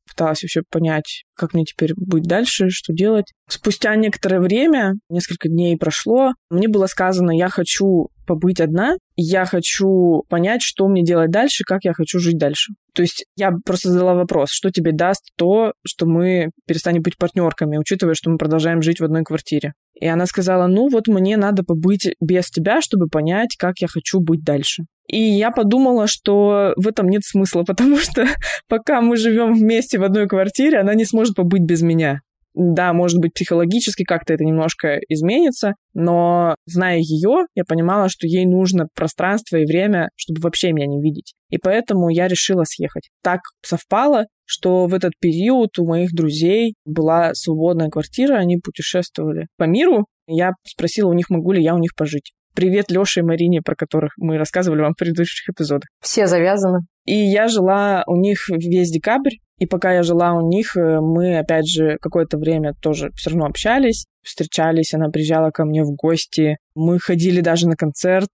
[0.09, 3.31] пыталась вообще понять, как мне теперь быть дальше, что делать.
[3.47, 10.21] Спустя некоторое время, несколько дней прошло, мне было сказано, я хочу побыть одна, я хочу
[10.29, 12.73] понять, что мне делать дальше, как я хочу жить дальше.
[12.93, 17.77] То есть я просто задала вопрос, что тебе даст то, что мы перестанем быть партнерками,
[17.77, 19.73] учитывая, что мы продолжаем жить в одной квартире.
[19.99, 24.19] И она сказала, ну вот мне надо побыть без тебя, чтобы понять, как я хочу
[24.19, 24.83] быть дальше.
[25.07, 28.27] И я подумала, что в этом нет смысла, потому что
[28.67, 32.21] пока мы живем вместе в одной квартире, она не сможет побыть без меня.
[32.61, 38.45] Да, может быть, психологически как-то это немножко изменится, но зная ее, я понимала, что ей
[38.45, 41.35] нужно пространство и время, чтобы вообще меня не видеть.
[41.49, 43.11] И поэтому я решила съехать.
[43.23, 49.63] Так совпало, что в этот период у моих друзей была свободная квартира, они путешествовали по
[49.63, 50.07] миру.
[50.27, 52.33] Я спросила у них, могу ли я у них пожить.
[52.55, 55.87] Привет Лёше и Марине, про которых мы рассказывали вам в предыдущих эпизодах.
[56.01, 56.79] Все завязаны.
[57.05, 61.37] И я жила у них весь декабрь, и пока я жила у них, э, мы,
[61.37, 66.57] опять же, какое-то время тоже все равно общались, встречались, она приезжала ко мне в гости,
[66.75, 68.29] мы ходили даже на концерт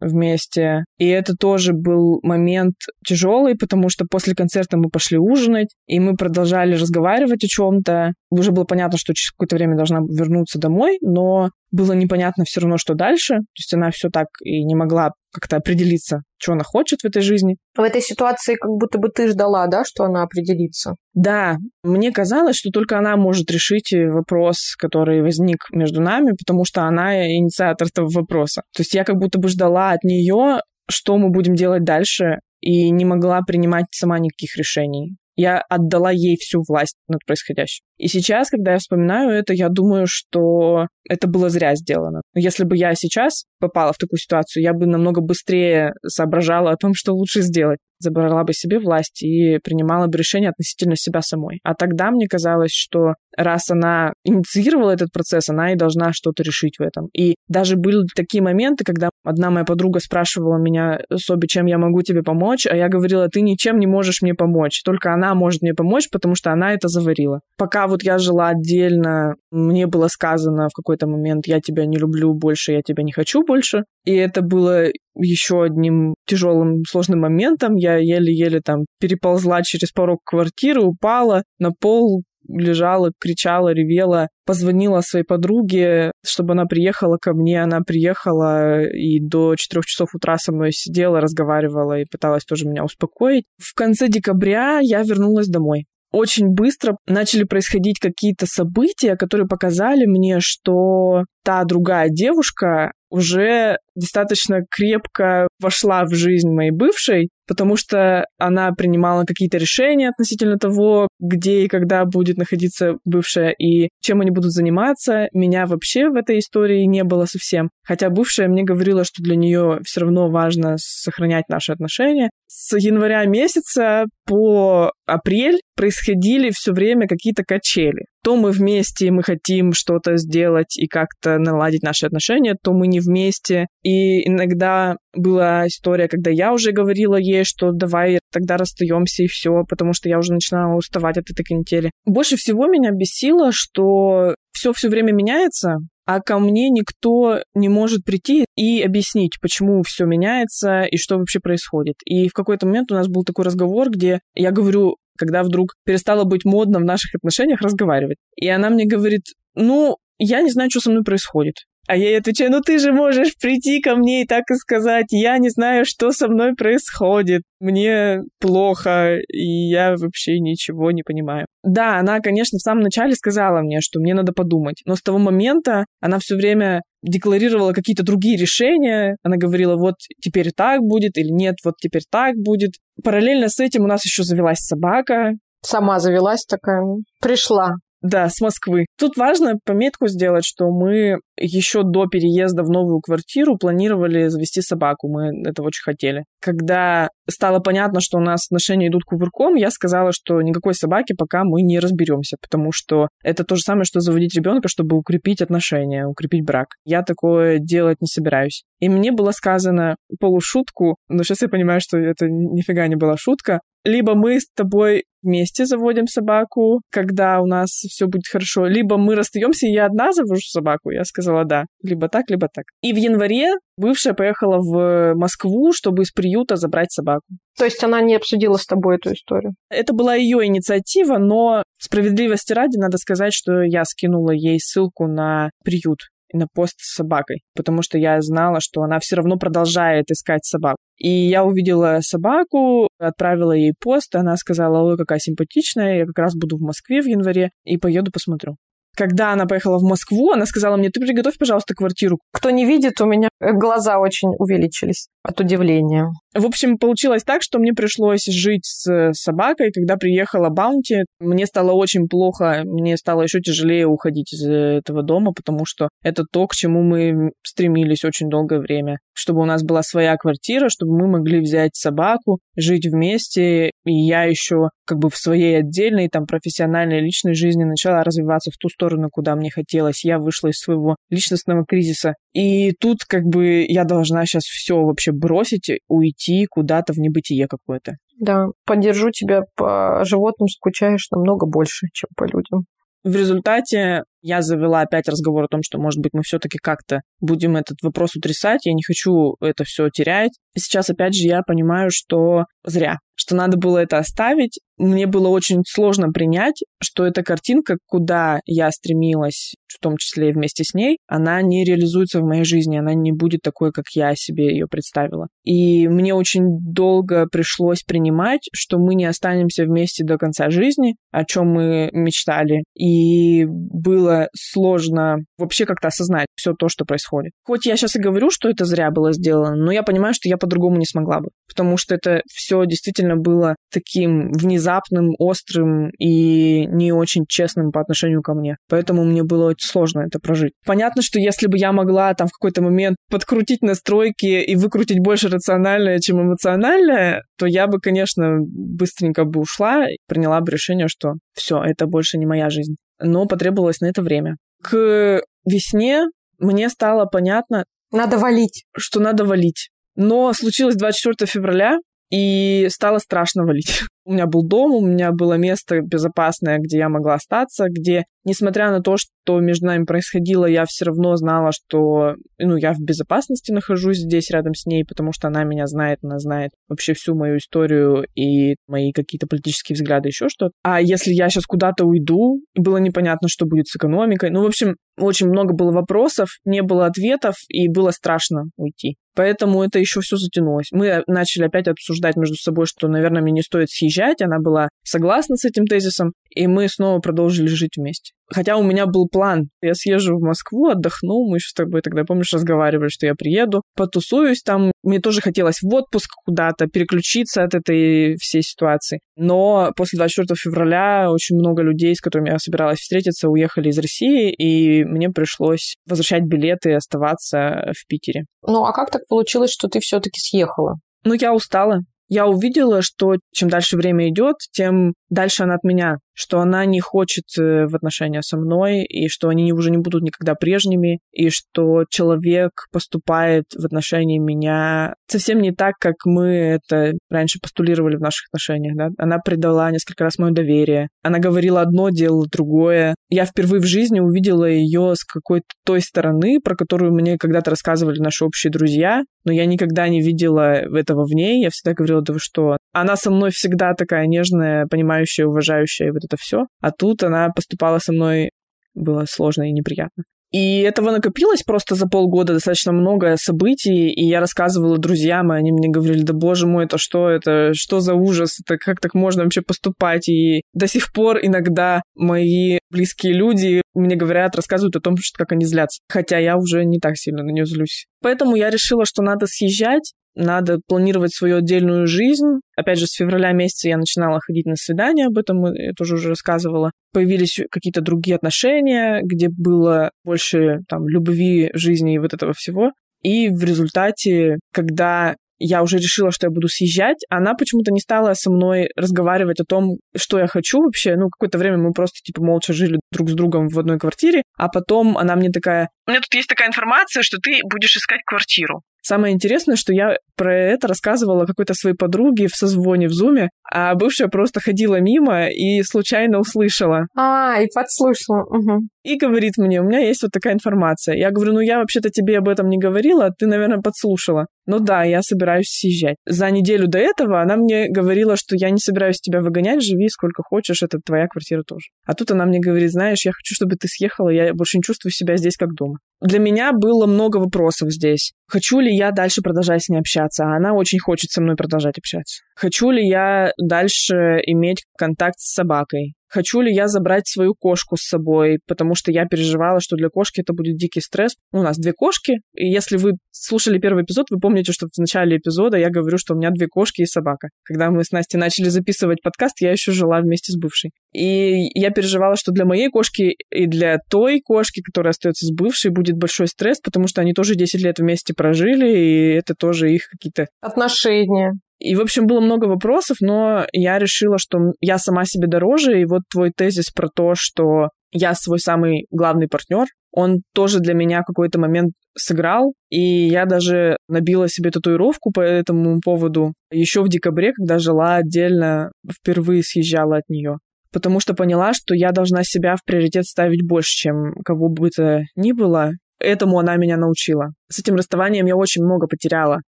[0.00, 0.84] вместе.
[0.98, 2.74] И это тоже был момент
[3.06, 8.14] тяжелый, потому что после концерта мы пошли ужинать, и мы продолжали разговаривать о чем-то.
[8.30, 12.78] Уже было понятно, что через какое-то время должна вернуться домой, но было непонятно все равно,
[12.78, 13.34] что дальше.
[13.34, 17.22] То есть она все так и не могла как-то определиться, что она хочет в этой
[17.22, 17.56] жизни.
[17.76, 20.94] В этой ситуации как будто бы ты ждала, да, что она определится?
[21.14, 26.82] Да, мне казалось, что только она может решить вопрос, который возник между нами, потому что
[26.82, 28.62] она инициатор этого вопроса.
[28.74, 32.90] То есть я как будто бы ждала от нее, что мы будем делать дальше, и
[32.90, 35.16] не могла принимать сама никаких решений.
[35.40, 37.82] Я отдала ей всю власть над происходящим.
[37.96, 42.20] И сейчас, когда я вспоминаю это, я думаю, что это было зря сделано.
[42.34, 46.92] Если бы я сейчас попала в такую ситуацию, я бы намного быстрее соображала о том,
[46.94, 51.60] что лучше сделать забрала бы себе власть и принимала бы решение относительно себя самой.
[51.62, 56.78] А тогда мне казалось, что раз она инициировала этот процесс, она и должна что-то решить
[56.78, 57.08] в этом.
[57.12, 62.02] И даже были такие моменты, когда одна моя подруга спрашивала меня, Соби, чем я могу
[62.02, 65.74] тебе помочь, а я говорила, ты ничем не можешь мне помочь, только она может мне
[65.74, 67.40] помочь, потому что она это заварила.
[67.56, 72.34] Пока вот я жила отдельно, мне было сказано в какой-то момент, я тебя не люблю
[72.34, 73.84] больше, я тебя не хочу больше.
[74.04, 77.74] И это было еще одним тяжелым, сложным моментом.
[77.74, 85.24] Я еле-еле там переползла через порог квартиры, упала на пол, лежала, кричала, ревела, позвонила своей
[85.24, 87.62] подруге, чтобы она приехала ко мне.
[87.62, 92.84] Она приехала и до 4 часов утра со мной сидела, разговаривала и пыталась тоже меня
[92.84, 93.44] успокоить.
[93.58, 100.38] В конце декабря я вернулась домой очень быстро начали происходить какие-то события, которые показали мне,
[100.40, 108.70] что та другая девушка уже достаточно крепко вошла в жизнь моей бывшей, потому что она
[108.72, 114.52] принимала какие-то решения относительно того, где и когда будет находиться бывшая и чем они будут
[114.52, 115.28] заниматься.
[115.32, 117.70] Меня вообще в этой истории не было совсем.
[117.82, 122.30] Хотя бывшая мне говорила, что для нее все равно важно сохранять наши отношения.
[122.46, 128.04] С января месяца по апрель происходили все время какие-то качели.
[128.22, 133.00] То мы вместе, мы хотим что-то сделать и как-то наладить наши отношения, то мы не
[133.00, 133.66] вместе.
[133.82, 139.64] И иногда была история, когда я уже говорила ей, что давай тогда расстаемся и все,
[139.68, 141.90] потому что я уже начинала уставать от этой канители.
[142.04, 148.04] Больше всего меня бесило, что все все время меняется, а ко мне никто не может
[148.04, 151.94] прийти и объяснить, почему все меняется и что вообще происходит.
[152.04, 156.24] И в какой-то момент у нас был такой разговор, где я говорю, когда вдруг перестало
[156.24, 158.16] быть модно в наших отношениях разговаривать.
[158.36, 159.22] И она мне говорит,
[159.54, 161.56] ну, я не знаю, что со мной происходит.
[161.90, 165.06] А я ей отвечаю, ну ты же можешь прийти ко мне и так и сказать,
[165.10, 171.46] я не знаю, что со мной происходит, мне плохо, и я вообще ничего не понимаю.
[171.64, 175.18] Да, она, конечно, в самом начале сказала мне, что мне надо подумать, но с того
[175.18, 179.16] момента она все время декларировала какие-то другие решения.
[179.24, 182.74] Она говорила, вот теперь так будет, или нет, вот теперь так будет.
[183.02, 185.32] Параллельно с этим у нас еще завелась собака.
[185.62, 186.84] Сама завелась такая,
[187.20, 187.72] пришла.
[188.02, 188.86] Да, с Москвы.
[188.98, 195.08] Тут важно пометку сделать, что мы еще до переезда в новую квартиру планировали завести собаку.
[195.08, 196.24] Мы этого очень хотели.
[196.40, 201.44] Когда стало понятно, что у нас отношения идут кувырком, я сказала, что никакой собаки пока
[201.44, 206.06] мы не разберемся, потому что это то же самое, что заводить ребенка, чтобы укрепить отношения,
[206.06, 206.76] укрепить брак.
[206.84, 208.64] Я такое делать не собираюсь.
[208.80, 213.60] И мне было сказано полушутку, но сейчас я понимаю, что это нифига не была шутка,
[213.84, 219.14] либо мы с тобой вместе заводим собаку, когда у нас все будет хорошо, либо мы
[219.14, 220.90] расстаемся, и я одна завожу собаку.
[220.90, 221.66] Я сказала да.
[221.82, 222.64] Либо так, либо так.
[222.82, 227.24] И в январе бывшая поехала в Москву, чтобы из приюта забрать собаку.
[227.58, 229.54] То есть она не обсудила с тобой эту историю?
[229.68, 235.50] Это была ее инициатива, но справедливости ради надо сказать, что я скинула ей ссылку на
[235.64, 235.98] приют
[236.32, 240.76] на пост с собакой, потому что я знала, что она все равно продолжает искать собаку.
[240.98, 246.34] И я увидела собаку, отправила ей пост, она сказала, ой, какая симпатичная, я как раз
[246.34, 248.56] буду в Москве в январе и поеду посмотрю.
[248.96, 252.18] Когда она поехала в Москву, она сказала мне, ты приготовь, пожалуйста, квартиру.
[252.32, 255.08] Кто не видит, у меня глаза очень увеличились.
[255.22, 256.08] От удивления.
[256.34, 259.72] В общем, получилось так, что мне пришлось жить с собакой.
[259.72, 265.32] Когда приехала Баунти, мне стало очень плохо, мне стало еще тяжелее уходить из этого дома,
[265.32, 268.98] потому что это то, к чему мы стремились очень долгое время.
[269.12, 273.70] Чтобы у нас была своя квартира, чтобы мы могли взять собаку, жить вместе.
[273.84, 278.56] И я еще как бы в своей отдельной, там, профессиональной, личной жизни начала развиваться в
[278.56, 280.04] ту сторону, куда мне хотелось.
[280.04, 282.14] Я вышла из своего личностного кризиса.
[282.32, 287.96] И тут как бы я должна сейчас все вообще бросить, уйти куда-то в небытие какое-то.
[288.18, 292.64] Да, поддержу тебя по животным, скучаешь намного больше, чем по людям.
[293.02, 297.56] В результате я завела опять разговор о том, что, может быть, мы все-таки как-то будем
[297.56, 298.66] этот вопрос утрясать.
[298.66, 300.32] Я не хочу это все терять.
[300.56, 304.58] Сейчас, опять же, я понимаю, что зря, что надо было это оставить.
[304.78, 310.32] Мне было очень сложно принять, что эта картинка, куда я стремилась, в том числе и
[310.32, 314.14] вместе с ней, она не реализуется в моей жизни, она не будет такой, как я
[314.14, 315.28] себе ее представила.
[315.44, 321.24] И мне очень долго пришлось принимать, что мы не останемся вместе до конца жизни, о
[321.24, 322.64] чем мы мечтали.
[322.74, 327.32] И было сложно вообще как-то осознать все то, что происходит.
[327.44, 330.36] Хоть я сейчас и говорю, что это зря было сделано, но я понимаю, что я
[330.36, 336.92] по-другому не смогла бы, потому что это все действительно было таким внезапным, острым и не
[336.92, 338.56] очень честным по отношению ко мне.
[338.68, 340.52] Поэтому мне было очень сложно это прожить.
[340.64, 345.28] Понятно, что если бы я могла там в какой-то момент подкрутить настройки и выкрутить больше
[345.28, 351.14] рациональное, чем эмоциональное, то я бы, конечно, быстренько бы ушла и приняла бы решение, что
[351.34, 352.76] все, это больше не моя жизнь.
[353.00, 354.36] Но потребовалось на это время.
[354.62, 356.06] К весне
[356.38, 357.64] мне стало понятно...
[357.92, 358.64] Надо валить.
[358.76, 359.70] Что надо валить.
[359.96, 361.78] Но случилось 24 февраля,
[362.10, 363.82] и стало страшно валить.
[364.04, 368.70] У меня был дом, у меня было место безопасное, где я могла остаться, где, несмотря
[368.70, 373.52] на то, что между нами происходило, я все равно знала, что ну, я в безопасности
[373.52, 377.36] нахожусь здесь рядом с ней, потому что она меня знает, она знает вообще всю мою
[377.36, 380.52] историю и мои какие-то политические взгляды, еще что-то.
[380.64, 384.30] А если я сейчас куда-то уйду, было непонятно, что будет с экономикой.
[384.30, 388.96] Ну, в общем, очень много было вопросов, не было ответов, и было страшно уйти.
[389.14, 390.68] Поэтому это еще все затянулось.
[390.70, 394.22] Мы начали опять обсуждать между собой, что, наверное, мне не стоит съезжать.
[394.22, 398.12] Она была согласна с этим тезисом, и мы снова продолжили жить вместе.
[398.32, 399.48] Хотя у меня был план.
[399.60, 401.28] Я съезжу в Москву, отдохну.
[401.28, 404.72] Мы еще с тобой тогда, помнишь, разговаривали, что я приеду, потусуюсь там.
[404.82, 409.00] Мне тоже хотелось в отпуск куда-то, переключиться от этой всей ситуации.
[409.16, 414.32] Но после 24 февраля очень много людей, с которыми я собиралась встретиться, уехали из России,
[414.32, 418.24] и мне пришлось возвращать билеты и оставаться в Питере.
[418.46, 420.76] Ну, а как так получилось, что ты все-таки съехала?
[421.04, 421.80] Ну, я устала.
[422.08, 426.80] Я увидела, что чем дальше время идет, тем дальше она от меня что она не
[426.80, 431.30] хочет э, в отношения со мной, и что они уже не будут никогда прежними, и
[431.30, 438.02] что человек поступает в отношении меня совсем не так, как мы это раньше постулировали в
[438.02, 438.76] наших отношениях.
[438.76, 438.90] Да?
[438.98, 440.88] Она предала несколько раз мое доверие.
[441.02, 442.94] Она говорила одно, делала другое.
[443.08, 447.98] Я впервые в жизни увидела ее с какой-то той стороны, про которую мне когда-то рассказывали
[447.98, 451.42] наши общие друзья, но я никогда не видела этого в ней.
[451.42, 452.58] Я всегда говорила, да вы что?
[452.72, 456.46] Она со мной всегда такая нежная, понимающая, уважающая, и вот это все.
[456.60, 458.30] А тут она поступала со мной,
[458.74, 460.04] было сложно и неприятно.
[460.30, 465.50] И этого накопилось просто за полгода достаточно много событий, и я рассказывала друзьям, и они
[465.50, 469.24] мне говорили, да боже мой, это что, это что за ужас, это как так можно
[469.24, 470.08] вообще поступать?
[470.08, 475.32] И до сих пор иногда мои близкие люди мне говорят, рассказывают о том, что как
[475.32, 475.80] они злятся.
[475.88, 477.86] Хотя я уже не так сильно на нее злюсь.
[478.00, 482.40] Поэтому я решила, что надо съезжать, надо планировать свою отдельную жизнь.
[482.56, 486.10] Опять же, с февраля месяца я начинала ходить на свидания, об этом я тоже уже
[486.10, 486.72] рассказывала.
[486.92, 492.72] Появились какие-то другие отношения, где было больше там любви, жизни и вот этого всего.
[493.02, 498.12] И в результате, когда я уже решила, что я буду съезжать, она почему-то не стала
[498.12, 500.96] со мной разговаривать о том, что я хочу вообще.
[500.96, 504.48] Ну, какое-то время мы просто, типа, молча жили друг с другом в одной квартире, а
[504.48, 505.70] потом она мне такая...
[505.86, 508.62] У меня тут есть такая информация, что ты будешь искать квартиру.
[508.82, 513.74] Самое интересное, что я про это рассказывала какой-то своей подруге в созвоне в Зуме, а
[513.74, 516.86] бывшая просто ходила мимо и случайно услышала.
[516.96, 518.24] А, и подслушала.
[518.24, 518.60] Угу.
[518.84, 520.96] И говорит мне, у меня есть вот такая информация.
[520.96, 524.26] Я говорю, ну я вообще-то тебе об этом не говорила, ты, наверное, подслушала.
[524.50, 525.94] Ну да, я собираюсь съезжать.
[526.06, 530.24] За неделю до этого она мне говорила, что я не собираюсь тебя выгонять, живи сколько
[530.24, 531.66] хочешь, это твоя квартира тоже.
[531.86, 534.90] А тут она мне говорит, знаешь, я хочу, чтобы ты съехала, я больше не чувствую
[534.90, 535.76] себя здесь как дома.
[536.00, 538.12] Для меня было много вопросов здесь.
[538.26, 540.24] Хочу ли я дальше продолжать с ней общаться?
[540.24, 542.20] А она очень хочет со мной продолжать общаться.
[542.34, 545.94] Хочу ли я дальше иметь контакт с собакой?
[546.10, 550.20] Хочу ли я забрать свою кошку с собой, потому что я переживала, что для кошки
[550.20, 551.14] это будет дикий стресс.
[551.32, 555.16] У нас две кошки, и если вы слушали первый эпизод, вы помните, что в начале
[555.16, 557.28] эпизода я говорю, что у меня две кошки и собака.
[557.44, 560.72] Когда мы с Настей начали записывать подкаст, я еще жила вместе с бывшей.
[560.92, 565.70] И я переживала, что для моей кошки и для той кошки, которая остается с бывшей,
[565.70, 569.88] будет большой стресс, потому что они тоже 10 лет вместе прожили, и это тоже их
[569.88, 570.26] какие-то...
[570.40, 571.38] Отношения.
[571.60, 575.84] И, в общем, было много вопросов, но я решила, что я сама себе дороже, и
[575.84, 581.02] вот твой тезис про то, что я свой самый главный партнер, он тоже для меня
[581.02, 587.32] какой-то момент сыграл, и я даже набила себе татуировку по этому поводу еще в декабре,
[587.32, 590.38] когда жила отдельно, впервые съезжала от нее.
[590.72, 595.00] Потому что поняла, что я должна себя в приоритет ставить больше, чем кого бы то
[595.16, 597.32] ни было, Этому она меня научила.
[597.48, 599.40] С этим расставанием я очень много потеряла.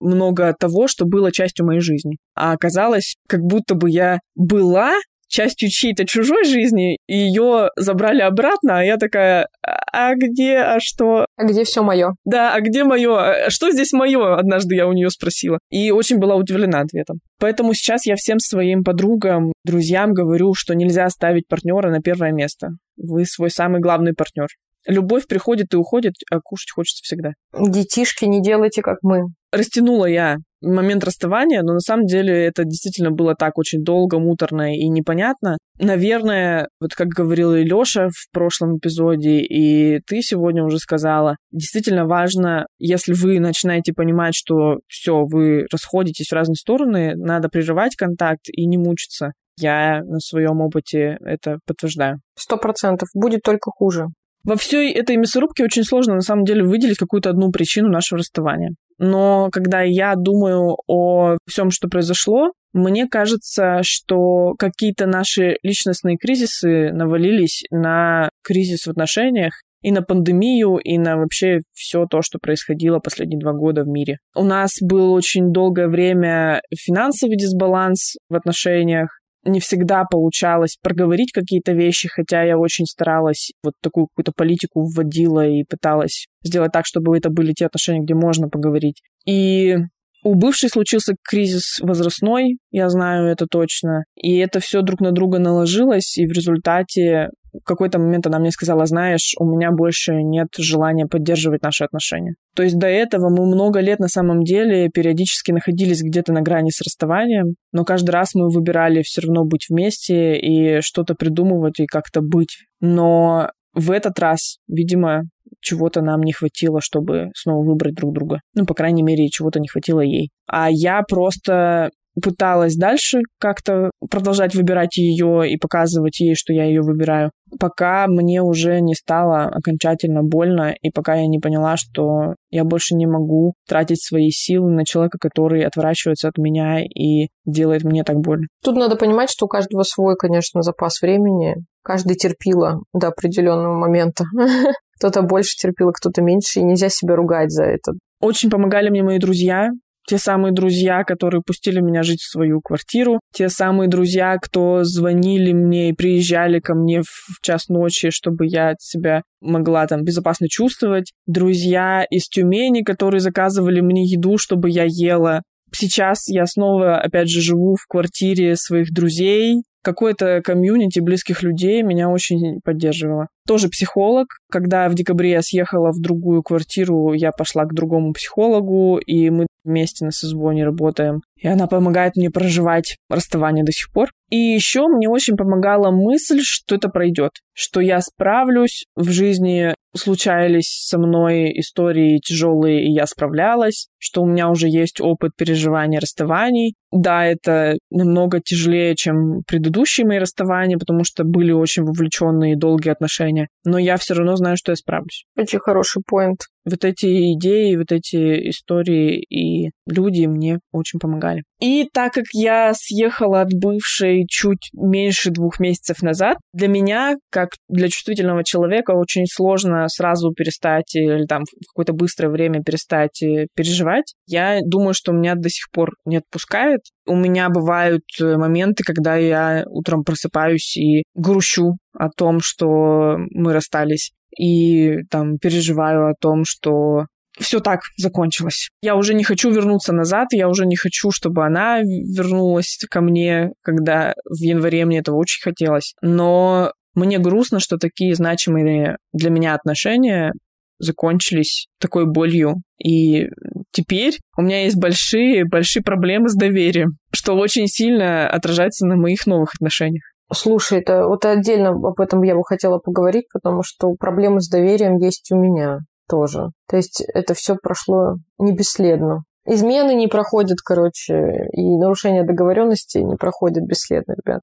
[0.00, 2.18] Много того, что было частью моей жизни.
[2.34, 4.94] А оказалось, как будто бы я была
[5.34, 9.48] частью чьей-то чужой жизни, и ее забрали обратно, а я такая,
[9.92, 11.26] а где, а что?
[11.36, 12.14] А где все мое?
[12.24, 13.46] Да, а где мое?
[13.46, 14.36] А что здесь мое?
[14.36, 15.58] Однажды я у нее спросила.
[15.70, 17.18] И очень была удивлена ответом.
[17.40, 22.68] Поэтому сейчас я всем своим подругам, друзьям говорю, что нельзя ставить партнера на первое место.
[22.96, 24.46] Вы свой самый главный партнер.
[24.86, 27.32] Любовь приходит и уходит, а кушать хочется всегда.
[27.58, 29.22] Детишки, не делайте, как мы.
[29.52, 34.74] Растянула я момент расставания, но на самом деле это действительно было так очень долго, муторно
[34.74, 35.58] и непонятно.
[35.78, 42.06] Наверное, вот как говорила и Лёша в прошлом эпизоде, и ты сегодня уже сказала, действительно
[42.06, 48.48] важно, если вы начинаете понимать, что все, вы расходитесь в разные стороны, надо прерывать контакт
[48.48, 49.32] и не мучиться.
[49.56, 52.20] Я на своем опыте это подтверждаю.
[52.36, 53.08] Сто процентов.
[53.14, 54.06] Будет только хуже.
[54.44, 58.74] Во всей этой мясорубке очень сложно на самом деле выделить какую-то одну причину нашего расставания.
[58.98, 66.92] Но когда я думаю о всем, что произошло, мне кажется, что какие-то наши личностные кризисы
[66.92, 73.00] навалились на кризис в отношениях, и на пандемию, и на вообще все то, что происходило
[73.00, 74.16] последние два года в мире.
[74.34, 79.10] У нас был очень долгое время финансовый дисбаланс в отношениях,
[79.44, 85.46] не всегда получалось проговорить какие-то вещи, хотя я очень старалась, вот такую какую-то политику вводила
[85.46, 89.02] и пыталась сделать так, чтобы это были те отношения, где можно поговорить.
[89.26, 89.76] И
[90.22, 94.04] у бывшей случился кризис возрастной, я знаю это точно.
[94.16, 97.28] И это все друг на друга наложилось, и в результате
[97.62, 102.34] в какой-то момент она мне сказала, знаешь, у меня больше нет желания поддерживать наши отношения.
[102.54, 106.70] То есть до этого мы много лет на самом деле периодически находились где-то на грани
[106.70, 111.86] с расставанием, но каждый раз мы выбирали все равно быть вместе и что-то придумывать и
[111.86, 112.58] как-то быть.
[112.80, 115.22] Но в этот раз, видимо,
[115.60, 118.40] чего-то нам не хватило, чтобы снова выбрать друг друга.
[118.54, 120.30] Ну, по крайней мере, чего-то не хватило ей.
[120.46, 121.90] А я просто
[122.22, 128.42] пыталась дальше как-то продолжать выбирать ее и показывать ей, что я ее выбираю, пока мне
[128.42, 133.54] уже не стало окончательно больно, и пока я не поняла, что я больше не могу
[133.68, 138.46] тратить свои силы на человека, который отворачивается от меня и делает мне так больно.
[138.62, 141.56] Тут надо понимать, что у каждого свой, конечно, запас времени.
[141.82, 144.24] Каждый терпила до определенного момента.
[144.98, 147.92] Кто-то больше терпел, кто-то меньше, и нельзя себя ругать за это.
[148.20, 149.70] Очень помогали мне мои друзья,
[150.06, 155.52] те самые друзья, которые пустили меня жить в свою квартиру, те самые друзья, кто звонили
[155.52, 161.12] мне и приезжали ко мне в час ночи, чтобы я себя могла там безопасно чувствовать,
[161.26, 165.42] друзья из Тюмени, которые заказывали мне еду, чтобы я ела.
[165.74, 172.08] Сейчас я снова, опять же, живу в квартире своих друзей, какое-то комьюнити близких людей меня
[172.08, 173.28] очень поддерживало.
[173.46, 174.26] Тоже психолог.
[174.50, 179.46] Когда в декабре я съехала в другую квартиру, я пошла к другому психологу, и мы
[179.64, 181.20] вместе на созвоне работаем.
[181.44, 184.08] И она помогает мне проживать расставание до сих пор.
[184.30, 188.86] И еще мне очень помогала мысль, что это пройдет, что я справлюсь.
[188.96, 195.02] В жизни случались со мной истории тяжелые, и я справлялась, что у меня уже есть
[195.02, 196.76] опыт переживания расставаний.
[196.90, 203.48] Да, это намного тяжелее, чем предыдущие мои расставания, потому что были очень вовлеченные долгие отношения.
[203.64, 205.26] Но я все равно знаю, что я справлюсь.
[205.36, 211.44] Очень хороший поинт вот эти идеи, вот эти истории и люди мне очень помогали.
[211.60, 217.50] И так как я съехала от бывшей чуть меньше двух месяцев назад, для меня, как
[217.68, 223.46] для чувствительного человека, очень сложно сразу перестать или там в какое-то быстрое время перестать э,
[223.54, 224.14] переживать.
[224.26, 226.80] Я думаю, что меня до сих пор не отпускает.
[227.06, 233.52] У меня бывают э, моменты, когда я утром просыпаюсь и грущу о том, что мы
[233.52, 237.06] расстались и там переживаю о том, что
[237.38, 238.70] все так закончилось.
[238.80, 243.50] Я уже не хочу вернуться назад, я уже не хочу, чтобы она вернулась ко мне,
[243.62, 245.94] когда в январе мне этого очень хотелось.
[246.00, 250.32] Но мне грустно, что такие значимые для меня отношения
[250.78, 252.62] закончились такой болью.
[252.82, 253.28] И
[253.72, 259.26] теперь у меня есть большие, большие проблемы с доверием, что очень сильно отражается на моих
[259.26, 260.04] новых отношениях.
[260.32, 264.96] Слушай, это вот отдельно об этом я бы хотела поговорить, потому что проблемы с доверием
[264.96, 266.50] есть у меня тоже.
[266.68, 269.24] То есть это все прошло не бесследно.
[269.46, 274.40] Измены не проходят, короче, и нарушение договоренности не проходят бесследно, ребят.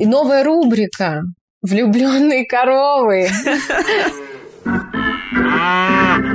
[0.00, 1.22] И новая рубрика
[1.62, 3.28] «Влюбленные коровы».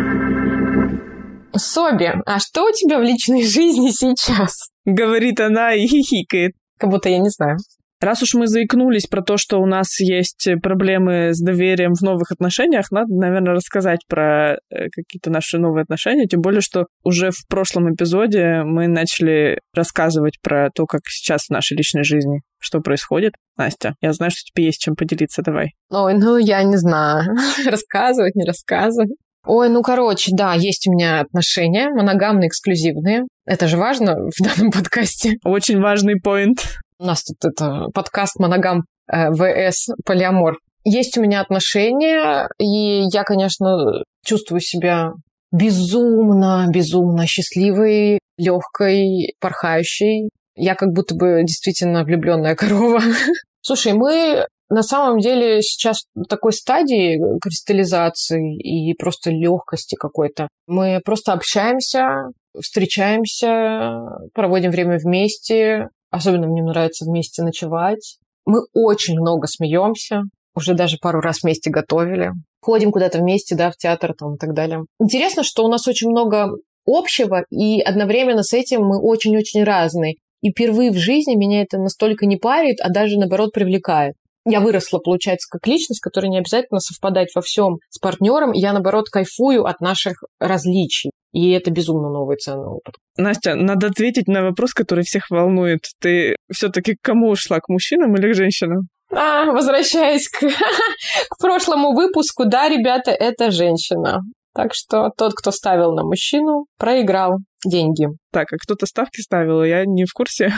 [1.55, 4.69] Соби, а что у тебя в личной жизни сейчас?
[4.85, 6.53] Говорит она и хихикает.
[6.77, 7.57] Как будто я не знаю.
[8.03, 12.33] Раз уж мы заикнулись про то, что у нас есть проблемы с доверием в новых
[12.33, 16.27] отношениях, надо, наверное, рассказать про э, какие-то наши новые отношения.
[16.27, 21.51] Тем более, что уже в прошлом эпизоде мы начали рассказывать про то, как сейчас в
[21.51, 23.35] нашей личной жизни, что происходит.
[23.55, 25.71] Настя, я знаю, что тебе есть чем поделиться, давай.
[25.89, 27.23] Ой, ну я не знаю.
[27.65, 29.11] рассказывать, не рассказывать.
[29.45, 33.23] Ой, ну короче, да, есть у меня отношения, моногамные, эксклюзивные.
[33.45, 35.33] Это же важно в данном подкасте.
[35.43, 36.59] Очень важный поинт.
[36.97, 40.55] У нас тут это подкаст «Моногам э, ВС Полиамор».
[40.85, 45.11] Есть у меня отношения, и я, конечно, чувствую себя
[45.51, 50.29] безумно, безумно счастливой, легкой, порхающей.
[50.55, 53.01] Я как будто бы действительно влюбленная корова.
[53.61, 60.47] Слушай, мы на самом деле сейчас такой стадии кристаллизации и просто легкости какой-то.
[60.67, 64.01] Мы просто общаемся, встречаемся,
[64.33, 68.19] проводим время вместе, Особенно мне нравится вместе ночевать.
[68.45, 70.21] Мы очень много смеемся.
[70.55, 72.33] Уже даже пару раз вместе готовили.
[72.61, 74.81] Ходим куда-то вместе, да, в театр там и так далее.
[74.99, 76.51] Интересно, что у нас очень много
[76.85, 80.17] общего, и одновременно с этим мы очень-очень разные.
[80.41, 84.13] И впервые в жизни меня это настолько не парит, а даже, наоборот, привлекает.
[84.45, 88.51] Я выросла, получается, как личность, которая не обязательно совпадать во всем с партнером.
[88.51, 91.11] Я, наоборот, кайфую от наших различий.
[91.31, 92.95] И это безумно новый ценный опыт.
[93.17, 95.79] Настя, надо ответить на вопрос, который всех волнует.
[95.99, 98.87] Ты все-таки к кому ушла, к мужчинам или к женщинам?
[99.11, 100.39] А, возвращаясь к,
[101.29, 104.21] к прошлому выпуску, да, ребята, это женщина.
[104.53, 108.07] Так что тот, кто ставил на мужчину, проиграл деньги.
[108.31, 110.53] Так, а кто-то ставки ставил, я не в курсе.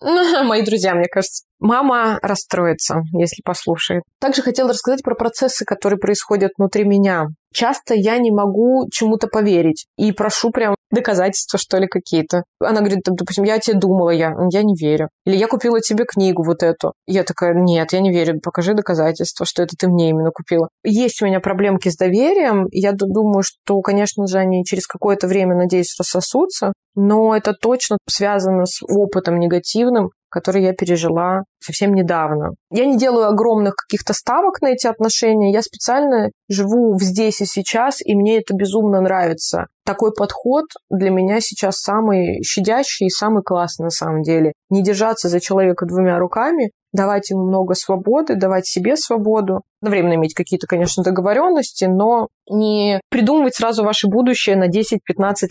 [0.00, 1.44] Мои друзья, мне кажется.
[1.60, 4.02] Мама расстроится, если послушает.
[4.20, 7.28] Также хотела рассказать про процессы, которые происходят внутри меня.
[7.52, 12.44] Часто я не могу чему-то поверить и прошу прям доказательства, что ли, какие-то.
[12.60, 15.08] Она говорит, допустим, я тебе думала, я, я не верю.
[15.24, 16.92] Или я купила тебе книгу вот эту.
[17.06, 20.68] Я такая, нет, я не верю, покажи доказательства, что это ты мне именно купила.
[20.84, 22.66] Есть у меня проблемки с доверием.
[22.70, 26.72] Я думаю, что, конечно же, они через какое-то время, надеюсь, рассосутся.
[26.94, 32.50] Но это точно связано с опытом негативным, который я пережила совсем недавно.
[32.70, 38.00] Я не делаю огромных каких-то ставок на эти отношения, я специально живу здесь и сейчас,
[38.00, 39.66] и мне это безумно нравится.
[39.84, 44.52] Такой подход для меня сейчас самый щадящий и самый классный на самом деле.
[44.70, 50.34] Не держаться за человека двумя руками, давать ему много свободы, давать себе свободу, одновременно иметь
[50.34, 54.98] какие-то, конечно, договоренности, но не придумывать сразу ваше будущее на 10-15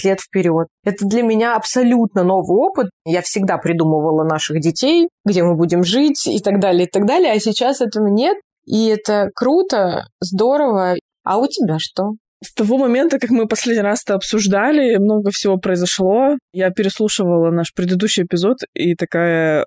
[0.04, 0.68] лет вперед.
[0.84, 2.90] Это для меня абсолютно новый опыт.
[3.06, 7.32] Я всегда придумывала наших детей, где мы будем жить и так далее, и так далее,
[7.32, 8.38] а сейчас этого нет.
[8.66, 10.96] И это круто, здорово.
[11.24, 12.14] А у тебя что?
[12.44, 16.38] С того момента, как мы последний раз это обсуждали, много всего произошло.
[16.54, 19.66] Я переслушивала наш предыдущий эпизод и такая,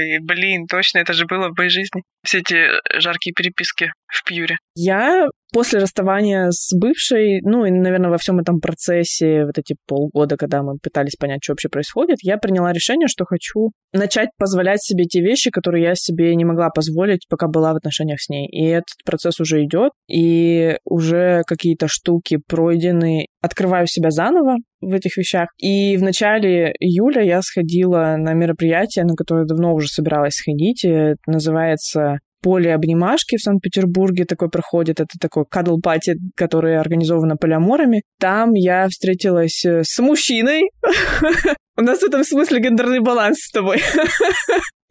[0.00, 2.02] ой, блин, точно, это же было в моей жизни.
[2.24, 2.68] Все эти
[3.00, 4.58] жаркие переписки в Пьюре.
[4.74, 10.36] Я после расставания с бывшей, ну и, наверное, во всем этом процессе, вот эти полгода,
[10.36, 15.04] когда мы пытались понять, что вообще происходит, я приняла решение, что хочу начать позволять себе
[15.04, 18.46] те вещи, которые я себе не могла позволить, пока была в отношениях с ней.
[18.48, 23.26] И этот процесс уже идет, и уже какие-то штуки пройдены.
[23.42, 25.48] Открываю себя заново в этих вещах.
[25.58, 30.84] И в начале июля я сходила на мероприятие, на которое давно уже собиралась сходить.
[30.84, 35.00] Это называется поле обнимашки в Санкт-Петербурге такой проходит.
[35.00, 38.02] Это такой кадл-пати, который организовано полиаморами.
[38.18, 40.70] Там я встретилась э, с мужчиной,
[41.76, 43.80] У нас в этом смысле гендерный баланс с тобой.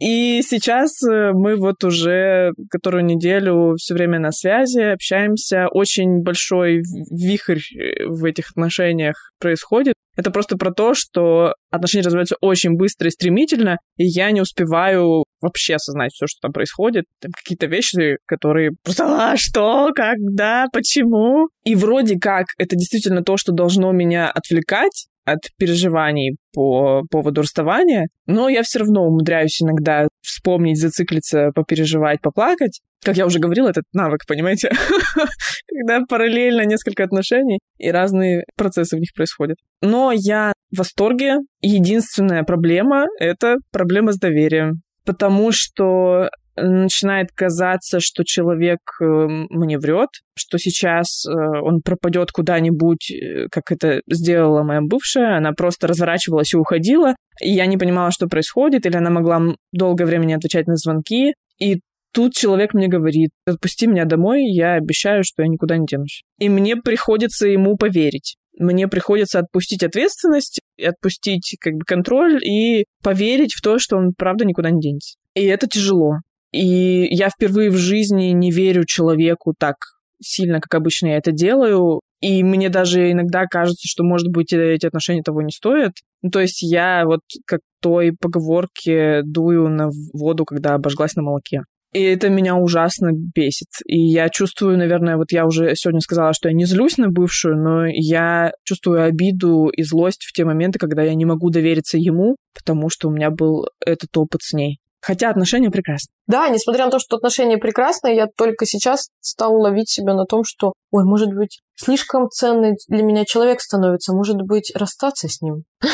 [0.00, 5.68] И сейчас э, мы вот уже которую неделю все время на связи, общаемся.
[5.70, 9.94] Очень большой вихрь э, в этих отношениях происходит.
[10.16, 15.24] Это просто про то, что отношения развиваются очень быстро и стремительно, и я не успеваю
[15.40, 17.04] вообще осознать все, что там происходит.
[17.20, 19.90] Там какие-то вещи, которые просто «А, что?
[19.94, 20.66] Когда?
[20.72, 27.42] Почему?» И вроде как это действительно то, что должно меня отвлекать, от переживаний по поводу
[27.42, 32.80] расставания, но я все равно умудряюсь иногда вспомнить, зациклиться, попереживать, поплакать.
[33.02, 34.70] Как я уже говорила, этот навык, понимаете?
[35.68, 39.56] Когда параллельно несколько отношений и разные процессы в них происходят.
[39.80, 41.38] Но я в восторге.
[41.62, 44.82] Единственная проблема— это проблема с доверием.
[45.04, 53.10] Потому что начинает казаться, что человек э, мне врет, что сейчас э, он пропадет куда-нибудь,
[53.10, 58.10] э, как это сделала моя бывшая, она просто разворачивалась и уходила, и я не понимала,
[58.10, 59.40] что происходит, или она могла
[59.72, 61.80] долгое время не отвечать на звонки, и
[62.12, 66.24] Тут человек мне говорит, отпусти меня домой, я обещаю, что я никуда не денусь.
[66.40, 68.36] И мне приходится ему поверить.
[68.58, 74.44] Мне приходится отпустить ответственность, отпустить как бы контроль и поверить в то, что он правда
[74.44, 75.16] никуда не денется.
[75.34, 76.16] И это тяжело.
[76.52, 79.76] И я впервые в жизни не верю человеку так
[80.22, 82.00] сильно, как обычно я это делаю.
[82.20, 85.92] И мне даже иногда кажется, что, может быть, эти отношения того не стоят.
[86.22, 91.62] Ну, то есть я вот как той поговорке дую на воду, когда обожглась на молоке.
[91.92, 93.68] И это меня ужасно бесит.
[93.84, 97.56] И я чувствую, наверное, вот я уже сегодня сказала, что я не злюсь на бывшую,
[97.56, 102.36] но я чувствую обиду и злость в те моменты, когда я не могу довериться ему,
[102.54, 104.78] потому что у меня был этот опыт с ней.
[105.00, 106.12] Хотя отношения прекрасны.
[106.26, 110.44] Да, несмотря на то, что отношения прекрасные, я только сейчас стала ловить себя на том,
[110.44, 115.64] что, ой, может быть, слишком ценный для меня человек становится, может быть, расстаться с ним.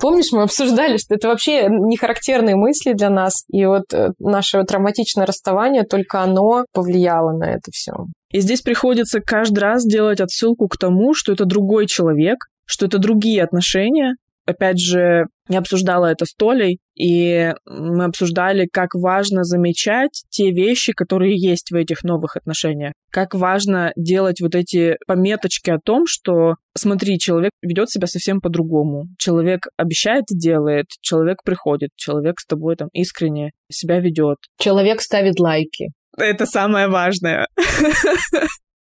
[0.00, 4.62] Помнишь, мы обсуждали, что это вообще не характерные мысли для нас, и вот э, наше
[4.62, 7.92] травматичное расставание, только оно повлияло на это все.
[8.30, 12.98] И здесь приходится каждый раз делать отсылку к тому, что это другой человек, что это
[12.98, 14.14] другие отношения,
[14.46, 20.92] опять же, я обсуждала это с Толей, и мы обсуждали, как важно замечать те вещи,
[20.92, 22.92] которые есть в этих новых отношениях.
[23.10, 29.08] Как важно делать вот эти пометочки о том, что, смотри, человек ведет себя совсем по-другому.
[29.18, 34.38] Человек обещает и делает, человек приходит, человек с тобой там искренне себя ведет.
[34.58, 35.88] Человек ставит лайки.
[36.16, 37.48] Это самое важное.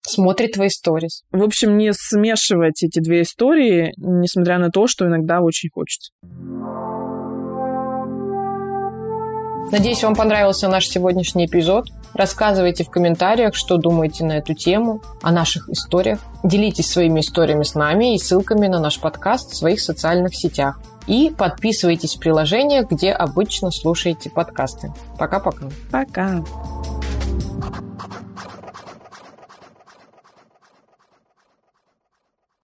[0.06, 1.24] смотрит твои сторис.
[1.32, 6.12] В общем, не смешивать эти две истории, несмотря на то, что иногда очень хочется.
[9.72, 11.88] Надеюсь, вам понравился наш сегодняшний эпизод.
[12.14, 16.20] Рассказывайте в комментариях, что думаете на эту тему, о наших историях.
[16.44, 20.80] Делитесь своими историями с нами и ссылками на наш подкаст в своих социальных сетях.
[21.08, 24.94] И подписывайтесь в приложениях, где обычно слушаете подкасты.
[25.18, 25.70] Пока-пока.
[25.92, 26.38] Пока.
[26.38, 26.46] -пока.
[26.46, 27.13] Пока.